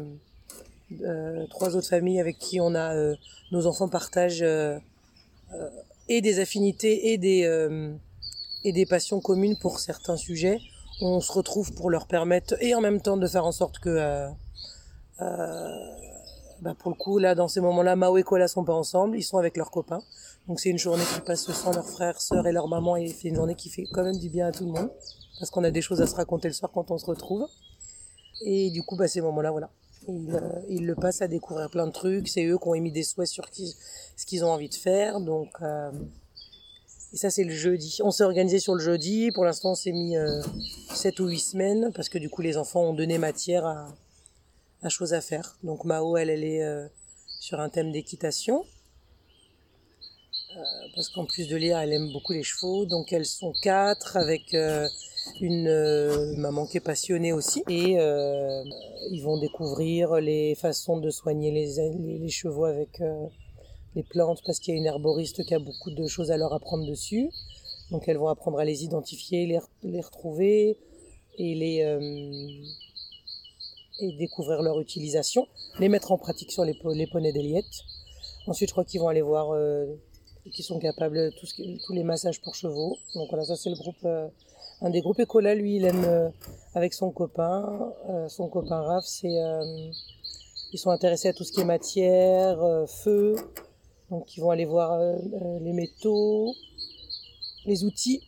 euh, 1.04 1.46
trois 1.50 1.76
autres 1.76 1.90
familles 1.90 2.20
avec 2.22 2.38
qui 2.38 2.62
on 2.62 2.74
a 2.74 2.96
euh, 2.96 3.16
nos 3.52 3.68
enfants 3.68 3.90
partagent 3.90 4.42
euh, 4.42 4.80
et 6.08 6.22
des 6.22 6.40
affinités 6.40 7.12
et 7.12 7.18
des 7.18 7.44
et 8.64 8.72
des 8.72 8.86
passions 8.86 9.20
communes 9.20 9.58
pour 9.58 9.80
certains 9.80 10.18
sujets. 10.18 10.60
On 11.02 11.20
se 11.20 11.32
retrouve 11.32 11.74
pour 11.74 11.90
leur 11.90 12.08
permettre 12.08 12.56
et 12.62 12.74
en 12.74 12.82
même 12.82 13.02
temps 13.02 13.18
de 13.18 13.28
faire 13.28 13.46
en 13.46 13.52
sorte 13.52 13.80
que 13.80 14.28
bah 15.20 16.76
pour 16.80 16.92
le 16.92 16.96
coup 16.96 17.18
là 17.18 17.36
dans 17.36 17.48
ces 17.48 17.62
moments-là 17.62 17.96
Mao 17.96 18.18
et 18.18 18.24
Kola 18.24 18.48
sont 18.48 18.64
pas 18.64 18.74
ensemble, 18.74 19.18
ils 19.18 19.24
sont 19.24 19.38
avec 19.38 19.58
leurs 19.58 19.72
copains. 19.72 20.02
Donc 20.48 20.60
c'est 20.60 20.70
une 20.70 20.78
journée 20.78 21.04
qui 21.14 21.22
passe 21.22 21.52
sans 21.52 21.74
leurs 21.74 21.90
frères, 21.90 22.22
sœurs 22.22 22.48
et 22.48 22.52
leur 22.52 22.68
maman 22.68 22.96
et 22.96 23.08
c'est 23.10 23.28
une 23.28 23.36
journée 23.36 23.56
qui 23.56 23.70
fait 23.70 23.86
quand 23.92 24.04
même 24.04 24.18
du 24.18 24.30
bien 24.30 24.48
à 24.48 24.52
tout 24.52 24.66
le 24.66 24.72
monde 24.72 24.90
parce 25.40 25.52
qu'on 25.52 25.64
a 25.64 25.72
des 25.72 25.82
choses 25.82 26.02
à 26.02 26.08
se 26.08 26.16
raconter 26.16 26.48
le 26.48 26.54
soir 26.54 26.72
quand 26.74 26.90
on 26.92 26.98
se 26.98 27.06
retrouve. 27.06 27.48
Et 28.46 28.70
du 28.72 28.84
coup 28.84 28.96
bah 28.96 29.08
ces 29.08 29.22
moments-là 29.22 29.52
voilà, 29.52 29.70
ils, 30.08 30.34
euh, 30.34 30.62
ils 30.70 30.86
le 30.86 30.96
passent 30.96 31.22
à 31.22 31.28
découvrir 31.28 31.70
plein 31.70 31.88
de 31.88 31.92
trucs, 31.92 32.28
c'est 32.28 32.46
eux 32.46 32.58
qui 32.58 32.68
ont 32.68 32.76
émis 32.76 32.92
des 32.92 33.04
souhaits 33.04 33.28
sur 33.28 33.50
qui, 33.50 33.76
ce 34.16 34.26
qu'ils 34.26 34.46
ont 34.46 34.52
envie 34.52 34.70
de 34.70 34.76
faire 34.76 35.20
donc 35.20 35.50
euh, 35.62 35.92
et 37.14 37.18
ça 37.18 37.30
c'est 37.30 37.44
le 37.44 37.54
jeudi. 37.54 38.00
On 38.04 38.12
s'est 38.12 38.24
organisé 38.24 38.60
sur 38.60 38.76
le 38.76 38.82
jeudi, 38.82 39.32
pour 39.34 39.44
l'instant 39.44 39.72
on 39.72 39.76
s'est 39.76 39.92
mis 39.92 40.18
euh, 40.18 40.42
7 40.94 41.20
ou 41.20 41.28
8 41.28 41.40
semaines 41.40 41.92
parce 41.96 42.10
que 42.10 42.20
du 42.20 42.30
coup 42.30 42.42
les 42.42 42.58
enfants 42.58 42.82
ont 42.82 42.94
donné 42.94 43.18
matière 43.18 43.66
à 43.66 43.88
à 44.84 44.90
choses 44.90 45.14
à 45.14 45.22
faire. 45.22 45.58
Donc 45.64 45.86
Mao, 45.86 46.18
elle, 46.18 46.30
elle 46.30 46.44
est 46.44 46.64
euh, 46.64 46.88
sur 47.40 47.60
un 47.60 47.70
thème 47.70 47.92
d'équitation. 47.92 48.66
Euh, 50.58 50.62
parce 50.96 51.10
qu'en 51.10 51.26
plus 51.26 51.48
de 51.48 51.56
lire, 51.56 51.78
elle 51.78 51.94
aime 51.94 52.12
beaucoup 52.12 52.34
les 52.34 52.44
chevaux. 52.44 52.86
Donc 52.86 53.14
elles 53.14 53.26
sont 53.26 53.54
quatre 53.62 54.18
avec 54.18 54.54
euh, 54.54 54.88
une 55.42 55.68
euh, 55.68 56.36
maman 56.38 56.66
qui 56.66 56.78
est 56.78 56.82
passionnée 56.82 57.34
aussi. 57.34 57.64
Et 57.70 58.00
euh, 58.00 58.64
ils 59.12 59.22
vont 59.22 59.38
découvrir 59.38 60.16
les 60.16 60.56
façons 60.56 60.98
de 60.98 61.10
soigner 61.10 61.52
les, 61.52 62.20
les, 62.20 62.30
chevaux 62.30 62.66
avec 62.66 63.02
euh, 63.02 63.28
les 63.96 64.04
plantes 64.04 64.42
parce 64.46 64.60
qu'il 64.60 64.74
y 64.74 64.78
a 64.78 64.80
une 64.80 64.86
herboriste 64.86 65.46
qui 65.46 65.54
a 65.54 65.60
beaucoup 65.60 65.92
de 65.92 66.08
choses 66.08 66.32
à 66.32 66.38
leur 66.38 66.54
apprendre 66.54 66.86
dessus. 66.86 67.30
Donc 67.92 68.08
elles 68.08 68.18
vont 68.18 68.28
apprendre 68.28 68.60
à 68.60 68.66
les 68.66 68.84
identifier, 68.84 69.46
les, 69.46 69.60
les 69.84 70.02
retrouver 70.02 70.78
et 71.38 71.56
les... 71.56 71.84
Euh, 71.84 72.50
et 74.00 74.12
découvrir 74.12 74.62
leur 74.62 74.80
utilisation, 74.80 75.48
les 75.80 75.90
mettre 75.90 76.12
en 76.12 76.20
pratique 76.20 76.52
sur 76.52 76.64
les, 76.64 76.78
les 76.94 77.08
poneys 77.08 77.34
d'Eliette. 77.34 77.66
Ensuite, 78.46 78.70
je 78.70 78.74
crois 78.76 78.86
qu'ils 78.86 79.02
vont 79.02 79.08
aller 79.08 79.24
voir 79.24 79.54
qui 80.52 80.64
sont 80.64 80.80
capables 80.80 81.32
tout 81.40 81.46
ce 81.46 81.86
tous 81.86 81.94
les 81.94 82.04
massages 82.04 82.42
pour 82.42 82.56
chevaux. 82.56 82.98
Donc 83.16 83.30
voilà, 83.30 83.46
ça 83.46 83.56
c'est 83.56 83.70
le 83.70 83.76
groupe, 83.76 84.04
euh, 84.06 84.28
un 84.82 84.90
des 84.90 85.02
groupes 85.02 85.20
Ecola. 85.20 85.56
Lui, 85.56 85.78
il 85.78 85.86
aime 85.86 86.04
euh, 86.06 86.30
avec 86.76 86.94
son 86.94 87.12
copain, 87.12 87.94
euh, 88.10 88.28
son 88.28 88.48
copain 88.48 88.82
Raph, 88.82 89.06
c'est 89.06 89.36
ils 90.74 90.78
sont 90.78 90.90
intéressés 90.90 91.30
à 91.30 91.34
tout 91.34 91.46
ce 91.46 91.52
qui 91.54 91.62
est 91.62 91.66
matière, 91.66 92.60
feu. 92.88 93.36
Donc 94.10 94.36
ils 94.36 94.42
vont 94.42 94.52
aller 94.52 94.66
voir 94.66 95.00
les 95.62 95.74
métaux, 95.74 96.54
les 97.66 97.84
outils. 97.86 98.22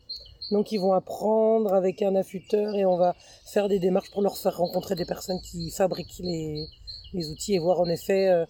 Donc 0.52 0.72
ils 0.72 0.80
vont 0.80 0.94
apprendre 0.94 1.74
avec 1.74 2.02
un 2.02 2.16
affûteur 2.16 2.76
et 2.76 2.86
on 2.86 2.98
va 2.98 3.16
faire 3.46 3.68
des 3.68 3.80
démarches 3.80 4.10
pour 4.12 4.22
leur 4.22 4.38
faire 4.38 4.58
rencontrer 4.58 4.96
des 4.96 5.06
personnes 5.06 5.40
qui 5.42 5.70
fabriquent 5.70 6.20
les, 6.20 6.66
les 7.14 7.30
outils 7.30 7.56
et 7.56 7.60
voir 7.60 7.82
en 7.82 7.90
effet 7.90 8.46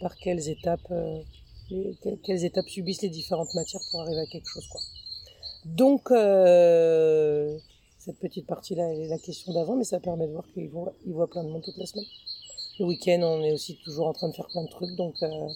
par 0.00 0.16
quelles 0.16 0.48
étapes 0.48 0.90
les- 1.70 1.94
que- 2.02 2.14
quelles 2.24 2.44
étapes 2.44 2.68
subissent 2.68 3.02
les 3.02 3.08
différentes 3.08 3.52
matières 3.54 3.80
pour 3.90 4.00
arriver 4.02 4.20
à 4.20 4.26
quelque 4.26 4.48
chose 4.48 4.66
quoi. 4.68 4.80
Donc 5.64 6.10
euh, 6.10 7.58
cette 7.98 8.18
petite 8.18 8.46
partie 8.46 8.74
là 8.74 8.92
elle 8.92 9.00
est 9.00 9.08
la 9.08 9.18
question 9.18 9.52
d'avant 9.52 9.76
mais 9.76 9.84
ça 9.84 9.98
permet 10.00 10.26
de 10.26 10.32
voir 10.32 10.44
qu'ils 10.52 10.68
voient, 10.68 10.92
ils 11.06 11.12
voient 11.12 11.28
plein 11.28 11.44
de 11.44 11.48
monde 11.48 11.62
toute 11.62 11.76
la 11.78 11.86
semaine. 11.86 12.04
Le 12.78 12.86
week-end 12.86 13.20
on 13.22 13.42
est 13.42 13.52
aussi 13.52 13.76
toujours 13.84 14.06
en 14.08 14.12
train 14.12 14.28
de 14.28 14.34
faire 14.34 14.48
plein 14.48 14.64
de 14.64 14.68
trucs 14.70 14.94
donc 14.96 15.14
euh, 15.22 15.48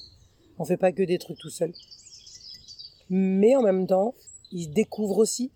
on 0.59 0.65
fait 0.65 0.77
pas 0.77 0.93
que 0.93 1.03
des 1.03 1.19
trucs 1.19 1.39
tout 1.39 1.51
seul. 1.51 1.73
Mais 3.11 3.55
en 3.57 3.63
même 3.63 3.87
temps 3.87 4.15
ils 4.51 4.71
découvrent 4.73 5.19
aussi 5.19 5.51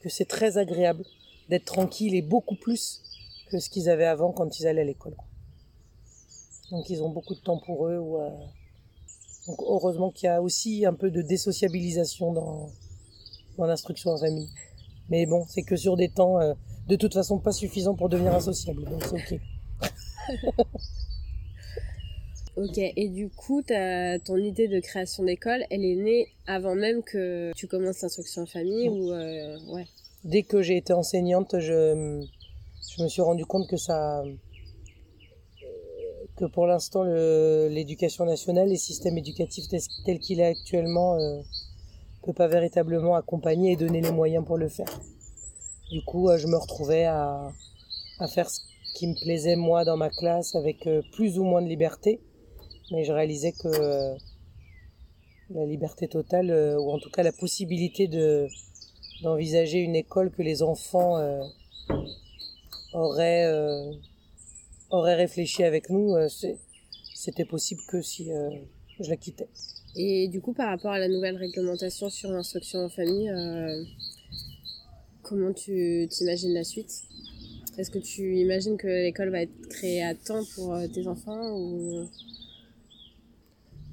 que 0.00 0.08
c'est 0.10 0.26
très 0.26 0.58
agréable 0.58 1.04
d'être 1.48 1.64
tranquille 1.64 2.14
et 2.14 2.22
beaucoup 2.22 2.56
plus 2.56 3.00
que 3.50 3.58
ce 3.58 3.70
qu'ils 3.70 3.88
avaient 3.88 4.04
avant 4.04 4.32
quand 4.32 4.58
ils 4.58 4.66
allaient 4.66 4.82
à 4.82 4.84
l'école. 4.84 5.16
Donc 6.70 6.88
ils 6.90 7.02
ont 7.02 7.10
beaucoup 7.10 7.34
de 7.34 7.40
temps 7.40 7.58
pour 7.58 7.86
eux. 7.86 7.98
Ou, 7.98 8.18
euh, 8.20 8.30
Donc 9.46 9.58
heureusement 9.60 10.10
qu'il 10.10 10.26
y 10.26 10.30
a 10.30 10.40
aussi 10.40 10.86
un 10.86 10.94
peu 10.94 11.10
de 11.10 11.22
désociabilisation 11.22 12.32
dans, 12.32 12.70
dans 13.58 13.66
l'instruction 13.66 14.10
en 14.10 14.18
famille. 14.18 14.48
Mais 15.10 15.26
bon, 15.26 15.44
c'est 15.48 15.62
que 15.62 15.76
sur 15.76 15.96
des 15.96 16.08
temps 16.08 16.40
euh, 16.40 16.54
de 16.88 16.96
toute 16.96 17.14
façon 17.14 17.38
pas 17.38 17.52
suffisants 17.52 17.94
pour 17.94 18.08
devenir 18.08 18.34
insociable. 18.34 18.84
Donc 18.84 19.04
c'est 19.04 19.34
ok. 19.34 19.40
Ok, 22.56 22.78
et 22.78 23.08
du 23.08 23.30
coup, 23.30 23.62
ta, 23.62 24.16
ton 24.20 24.36
idée 24.36 24.68
de 24.68 24.78
création 24.78 25.24
d'école, 25.24 25.64
elle 25.70 25.84
est 25.84 25.96
née 25.96 26.28
avant 26.46 26.76
même 26.76 27.02
que 27.02 27.52
tu 27.56 27.66
commences 27.66 28.00
l'instruction 28.00 28.42
en 28.42 28.46
famille 28.46 28.88
ou 28.88 29.10
euh, 29.10 29.58
ouais. 29.72 29.88
Dès 30.22 30.44
que 30.44 30.62
j'ai 30.62 30.76
été 30.76 30.92
enseignante, 30.92 31.58
je, 31.58 32.24
je 32.96 33.02
me 33.02 33.08
suis 33.08 33.22
rendu 33.22 33.44
compte 33.44 33.68
que 33.68 33.76
ça 33.76 34.22
que 36.36 36.44
pour 36.46 36.66
l'instant 36.66 37.04
l'éducation 37.04 38.24
nationale, 38.24 38.68
les 38.68 38.76
systèmes 38.76 39.18
éducatifs 39.18 39.66
tel, 40.04 40.18
qu'il 40.18 40.40
est 40.40 40.46
actuellement, 40.46 41.14
euh, 41.14 41.40
peut 42.24 42.32
pas 42.32 42.48
véritablement 42.48 43.16
accompagner 43.16 43.72
et 43.72 43.76
donner 43.76 44.00
les 44.00 44.10
moyens 44.10 44.44
pour 44.44 44.56
le 44.56 44.68
faire. 44.68 44.88
Du 45.90 46.02
coup, 46.02 46.28
euh, 46.28 46.38
je 46.38 46.46
me 46.46 46.56
retrouvais 46.56 47.04
à, 47.04 47.52
à 48.18 48.28
faire 48.28 48.48
ce 48.48 48.60
qui 48.94 49.06
me 49.06 49.14
plaisait 49.14 49.56
moi 49.56 49.84
dans 49.84 49.96
ma 49.96 50.08
classe 50.08 50.54
avec 50.54 50.86
euh, 50.86 51.02
plus 51.12 51.38
ou 51.38 51.44
moins 51.44 51.60
de 51.60 51.68
liberté, 51.68 52.20
mais 52.92 53.04
je 53.04 53.12
réalisais 53.12 53.52
que 53.52 53.68
euh, 53.68 54.14
la 55.50 55.66
liberté 55.66 56.08
totale, 56.08 56.50
ou 56.78 56.90
en 56.90 56.98
tout 56.98 57.10
cas 57.10 57.22
la 57.22 57.32
possibilité 57.32 58.08
de 58.08 58.48
d'envisager 59.22 59.78
une 59.78 59.94
école 59.94 60.30
que 60.30 60.42
les 60.42 60.62
enfants 60.62 61.16
auraient 62.92 63.46
auraient 64.94 65.14
réfléchi 65.14 65.62
avec 65.64 65.90
nous, 65.90 66.14
euh, 66.14 66.28
c'était 67.14 67.44
possible 67.44 67.80
que 67.90 68.00
si 68.02 68.32
euh, 68.32 68.50
je 69.00 69.10
la 69.10 69.16
quittais. 69.16 69.48
Et 69.96 70.28
du 70.28 70.40
coup, 70.40 70.52
par 70.52 70.68
rapport 70.68 70.90
à 70.90 70.98
la 70.98 71.08
nouvelle 71.08 71.36
réglementation 71.36 72.10
sur 72.10 72.30
l'instruction 72.30 72.80
en 72.84 72.88
famille, 72.88 73.30
euh, 73.30 73.84
comment 75.22 75.52
tu 75.52 76.06
t'imagines 76.10 76.52
la 76.52 76.64
suite? 76.64 77.02
Est-ce 77.78 77.90
que 77.90 77.98
tu 77.98 78.38
imagines 78.38 78.76
que 78.76 78.86
l'école 78.86 79.30
va 79.30 79.42
être 79.42 79.68
créée 79.68 80.02
à 80.02 80.14
temps 80.14 80.44
pour 80.54 80.76
tes 80.92 81.06
enfants 81.08 81.56
ou 81.56 82.08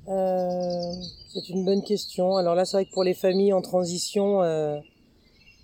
Euh, 0.07 0.93
c'est 1.33 1.49
une 1.49 1.63
bonne 1.63 1.83
question. 1.83 2.35
Alors 2.35 2.55
là, 2.55 2.65
c'est 2.65 2.77
vrai 2.77 2.85
que 2.85 2.91
pour 2.91 3.03
les 3.03 3.13
familles 3.13 3.53
en 3.53 3.61
transition, 3.61 4.41
euh, 4.43 4.79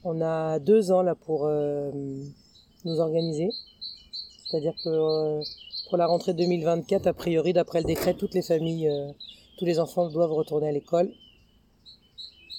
on 0.04 0.22
a 0.22 0.60
deux 0.60 0.92
ans 0.92 1.02
là 1.02 1.16
pour 1.16 1.50
nous 2.86 3.00
organiser. 3.00 3.50
C'est-à-dire 4.48 4.74
que 4.84 4.90
euh, 4.90 5.44
pour 5.90 5.98
la 5.98 6.08
rentrée 6.08 6.34
2024, 6.34 7.08
a 7.08 7.14
priori, 7.14 7.54
d'après 7.54 7.80
le 7.80 7.86
décret, 7.86 8.14
toutes 8.14 8.34
les 8.34 8.42
familles, 8.42 8.88
euh, 8.88 9.12
tous 9.58 9.66
les 9.66 9.80
enfants 9.80 10.10
doivent 10.10 10.34
retourner 10.34 10.70
à 10.70 10.72
l'école, 10.72 11.12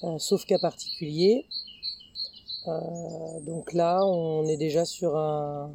euh, 0.05 0.19
sauf 0.19 0.45
cas 0.45 0.59
particulier. 0.59 1.47
Donc 3.47 3.73
là, 3.73 4.05
on 4.05 4.47
est 4.47 4.59
déjà 4.59 4.85
sur 4.85 5.17
un, 5.17 5.73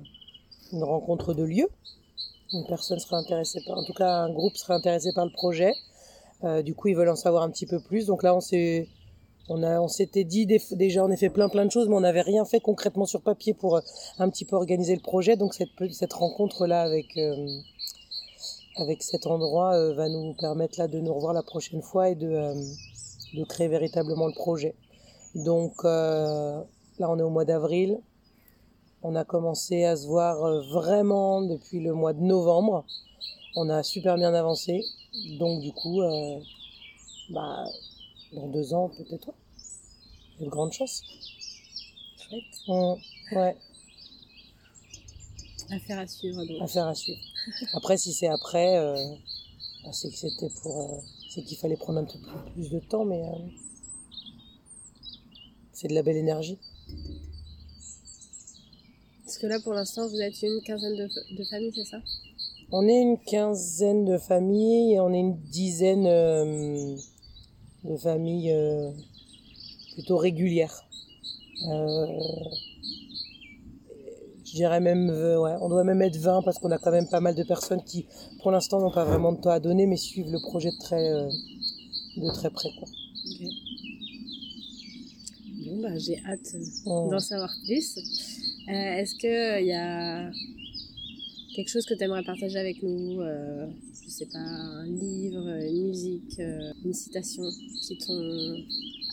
une 0.73 0.83
rencontre 0.83 1.33
de 1.33 1.43
lieu. 1.43 1.67
Une 2.51 2.67
personne 2.67 2.99
sera 2.99 3.17
intéressée 3.17 3.61
par, 3.65 3.79
en 3.79 3.83
tout 3.83 3.93
cas, 3.93 4.11
un 4.19 4.31
groupe 4.31 4.55
sera 4.55 4.75
intéressé 4.75 5.11
par 5.15 5.25
le 5.25 5.31
projet. 5.31 5.73
Du 6.63 6.75
coup, 6.75 6.89
ils 6.89 6.95
veulent 6.95 7.09
en 7.09 7.15
savoir 7.15 7.41
un 7.41 7.49
petit 7.49 7.65
peu 7.65 7.79
plus. 7.79 8.05
Donc 8.05 8.21
là, 8.21 8.35
on 8.35 8.41
s'est, 8.41 8.87
on 9.49 9.87
s'était 9.87 10.23
dit 10.23 10.45
déjà, 10.71 11.03
on 11.05 11.11
a 11.11 11.17
fait 11.17 11.29
plein 11.29 11.49
plein 11.49 11.65
de 11.65 11.71
choses, 11.71 11.87
mais 11.89 11.95
on 11.95 12.01
n'avait 12.01 12.21
rien 12.21 12.45
fait 12.45 12.59
concrètement 12.59 13.05
sur 13.05 13.21
papier 13.21 13.53
pour 13.53 13.75
euh, 13.77 13.81
un 14.19 14.29
petit 14.29 14.45
peu 14.45 14.55
organiser 14.55 14.95
le 14.95 15.01
projet. 15.01 15.35
Donc 15.35 15.53
cette 15.53 15.73
pe- 15.75 15.89
cette 15.89 16.13
rencontre 16.13 16.65
là 16.65 16.81
avec 16.81 17.17
euh, 17.17 17.59
avec 18.77 19.03
cet 19.03 19.27
endroit 19.27 19.73
euh, 19.73 19.93
va 19.93 20.07
nous 20.09 20.33
permettre 20.33 20.79
là 20.79 20.87
de 20.87 20.99
nous 20.99 21.13
revoir 21.13 21.33
la 21.33 21.43
prochaine 21.43 21.81
fois 21.81 22.09
et 22.09 22.15
de 22.15 22.53
de 23.35 23.43
créer 23.45 23.67
véritablement 23.67 24.27
le 24.27 24.33
projet. 24.33 24.75
Donc 25.35 25.83
là, 25.83 26.63
on 26.99 27.17
est 27.17 27.23
au 27.23 27.31
mois 27.31 27.45
d'avril. 27.45 27.99
On 29.01 29.15
a 29.15 29.25
commencé 29.25 29.83
à 29.83 29.95
se 29.97 30.05
voir 30.07 30.37
vraiment 30.71 31.41
depuis 31.41 31.79
le 31.79 31.93
mois 31.93 32.13
de 32.13 32.21
novembre. 32.21 32.85
On 33.55 33.69
a 33.69 33.81
super 33.83 34.15
bien 34.15 34.33
avancé. 34.35 34.85
Donc 35.39 35.61
du 35.61 35.73
coup, 35.73 36.01
bah, 37.31 37.65
dans 38.33 38.47
deux 38.47 38.73
ans 38.73 38.89
peut-être, 38.89 39.31
il 40.35 40.39
y 40.39 40.43
a 40.43 40.45
de 40.45 40.49
grandes 40.49 40.73
chances. 40.73 41.03
chouette 42.17 42.43
Mm, 42.67 43.35
ouais, 43.37 43.55
Affaire 45.71 45.99
à 45.99 46.07
suivre 46.07 46.45
donc. 46.45 46.61
affaire 46.61 46.87
à 46.87 46.95
suivre. 46.95 47.19
Après, 47.73 47.97
si 47.97 48.13
c'est 48.13 48.27
après, 48.27 48.77
euh, 48.77 48.95
c'est 49.91 50.09
que 50.09 50.15
c'était 50.17 50.49
pour, 50.61 50.81
euh, 50.81 50.97
c'est 51.29 51.43
qu'il 51.43 51.57
fallait 51.57 51.77
prendre 51.77 51.99
un 51.99 52.05
peu 52.05 52.19
plus, 52.53 52.69
de 52.69 52.79
temps, 52.79 53.05
mais 53.05 53.21
euh, 53.23 53.37
c'est 55.71 55.87
de 55.87 55.93
la 55.93 56.03
belle 56.03 56.17
énergie. 56.17 56.57
Parce 59.25 59.37
que 59.37 59.47
là, 59.47 59.59
pour 59.59 59.73
l'instant, 59.73 60.07
vous 60.07 60.19
êtes 60.21 60.41
une 60.41 60.61
quinzaine 60.61 60.95
de, 60.95 61.07
de 61.37 61.43
familles, 61.45 61.71
c'est 61.73 61.85
ça? 61.85 61.97
On 62.71 62.87
est 62.87 63.01
une 63.01 63.17
quinzaine 63.19 64.05
de 64.05 64.17
familles 64.17 64.93
et 64.93 64.99
on 64.99 65.13
est 65.13 65.19
une 65.19 65.37
dizaine 65.37 66.05
euh, 66.07 66.95
de 67.83 67.97
familles 67.97 68.51
euh, 68.51 68.91
plutôt 69.93 70.17
régulières. 70.17 70.83
Euh, 71.69 72.07
je 74.45 74.53
dirais 74.53 74.79
même, 74.79 75.09
ouais, 75.09 75.55
on 75.61 75.69
doit 75.69 75.83
même 75.83 76.01
être 76.01 76.17
20 76.17 76.41
parce 76.43 76.59
qu'on 76.59 76.71
a 76.71 76.77
quand 76.77 76.91
même 76.91 77.07
pas 77.07 77.19
mal 77.19 77.35
de 77.35 77.43
personnes 77.43 77.83
qui, 77.83 78.05
pour 78.41 78.51
l'instant, 78.51 78.79
n'ont 78.79 78.91
pas 78.91 79.05
vraiment 79.05 79.31
de 79.31 79.41
temps 79.41 79.49
à 79.49 79.59
donner, 79.59 79.87
mais 79.87 79.97
suivent 79.97 80.31
le 80.31 80.39
projet 80.39 80.69
de 80.69 80.77
très, 80.77 81.09
de 81.09 82.33
très 82.33 82.49
près. 82.51 82.69
Quoi. 82.77 82.87
Bon, 85.65 85.81
bah, 85.81 85.97
j'ai 85.97 86.21
hâte 86.25 86.55
d'en 86.85 87.19
savoir 87.19 87.51
plus. 87.65 87.97
Est-ce 88.67 89.15
qu'il 89.15 89.67
y 89.67 89.73
a 89.73 90.29
quelque 91.53 91.69
chose 91.69 91.85
que 91.85 91.93
tu 91.93 92.03
aimerais 92.03 92.23
partager 92.23 92.57
avec 92.57 92.81
nous, 92.81 93.21
euh, 93.21 93.67
je 94.03 94.09
sais 94.09 94.25
pas, 94.25 94.39
un 94.39 94.87
livre, 94.87 95.47
une 95.47 95.87
musique, 95.87 96.39
euh, 96.39 96.71
une 96.83 96.93
citation 96.93 97.43
qui 97.81 97.97
t'ont 97.97 98.55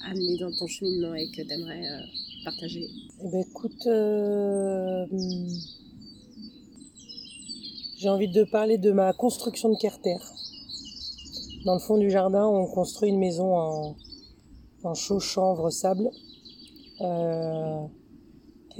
amené 0.07 0.39
dans 0.39 0.51
ton 0.59 0.67
cheminement 0.67 1.15
et 1.15 1.31
que 1.31 1.43
tu 1.43 1.53
aimerais 1.53 1.87
euh, 1.87 2.01
partager? 2.45 2.89
Eh 3.23 3.29
ben 3.31 3.41
écoute, 3.41 3.87
euh, 3.87 5.07
j'ai 7.99 8.09
envie 8.09 8.31
de 8.31 8.45
parler 8.45 8.79
de 8.79 8.93
ma 8.93 9.13
construction 9.13 9.69
de 9.71 9.77
Carter. 9.77 10.17
Dans 11.67 11.75
le 11.75 11.81
fond 11.81 11.99
du 11.99 12.11
jardin, 12.11 12.47
on 12.47 12.67
construit 12.67 13.11
une 13.11 13.19
maison 13.19 13.55
en, 13.55 13.97
en 14.85 14.95
chaux 14.95 15.21
chanvre 15.21 15.71
sable. 15.71 16.09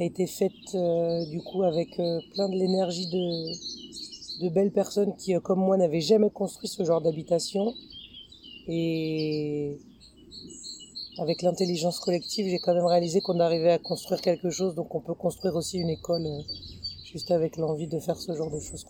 A 0.01 0.05
été 0.05 0.27
faite 0.27 0.53
euh, 0.75 1.27
du 1.27 1.43
coup 1.43 1.63
avec 1.63 2.01
euh, 2.01 2.21
plein 2.33 2.49
de 2.49 2.55
l'énergie 2.55 3.07
de, 3.09 4.43
de 4.43 4.49
belles 4.49 4.73
personnes 4.73 5.15
qui, 5.15 5.35
euh, 5.35 5.41
comme 5.41 5.59
moi, 5.59 5.77
n'avaient 5.77 6.01
jamais 6.01 6.31
construit 6.31 6.69
ce 6.69 6.83
genre 6.85 7.03
d'habitation. 7.03 7.75
Et 8.67 9.77
avec 11.19 11.43
l'intelligence 11.43 12.01
collective, 12.01 12.47
j'ai 12.49 12.59
quand 12.61 12.73
même 12.73 12.87
réalisé 12.87 13.21
qu'on 13.21 13.41
arrivait 13.41 13.73
à 13.73 13.79
construire 13.79 14.23
quelque 14.23 14.49
chose, 14.49 14.75
donc 14.75 14.95
on 14.95 15.03
peut 15.03 15.13
construire 15.13 15.55
aussi 15.55 15.77
une 15.77 15.91
école 15.91 16.27
juste 17.05 17.31
avec 17.31 17.59
l'envie 17.59 17.87
de 17.87 17.99
faire 17.99 18.17
ce 18.17 18.35
genre 18.35 18.51
de 18.51 18.59
choses. 18.59 18.87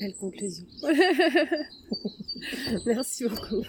Belle 0.00 0.16
conclusion. 0.16 0.66
Merci 2.86 3.28
beaucoup. 3.28 3.62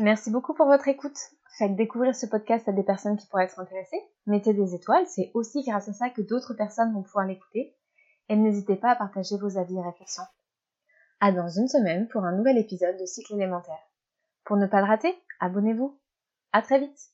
Merci 0.00 0.30
beaucoup 0.30 0.54
pour 0.54 0.66
votre 0.66 0.88
écoute. 0.88 1.16
Faites 1.56 1.76
découvrir 1.76 2.16
ce 2.16 2.26
podcast 2.26 2.68
à 2.68 2.72
des 2.72 2.82
personnes 2.82 3.16
qui 3.16 3.28
pourraient 3.28 3.44
être 3.44 3.60
intéressées. 3.60 4.02
Mettez 4.26 4.52
des 4.52 4.74
étoiles, 4.74 5.06
c'est 5.06 5.30
aussi 5.34 5.62
grâce 5.62 5.88
à 5.88 5.92
ça 5.92 6.10
que 6.10 6.20
d'autres 6.20 6.54
personnes 6.54 6.92
vont 6.92 7.04
pouvoir 7.04 7.26
l'écouter. 7.26 7.76
Et 8.28 8.34
n'hésitez 8.34 8.74
pas 8.74 8.90
à 8.90 8.96
partager 8.96 9.36
vos 9.38 9.56
avis 9.56 9.76
et 9.76 9.82
réflexions. 9.82 10.24
À 11.20 11.30
dans 11.30 11.48
une 11.48 11.68
semaine 11.68 12.08
pour 12.08 12.24
un 12.24 12.32
nouvel 12.32 12.58
épisode 12.58 12.98
de 12.98 13.06
Cycle 13.06 13.34
élémentaire. 13.34 13.78
Pour 14.44 14.56
ne 14.56 14.66
pas 14.66 14.80
le 14.80 14.88
rater, 14.88 15.14
abonnez-vous. 15.38 16.00
À 16.52 16.60
très 16.60 16.80
vite! 16.80 17.13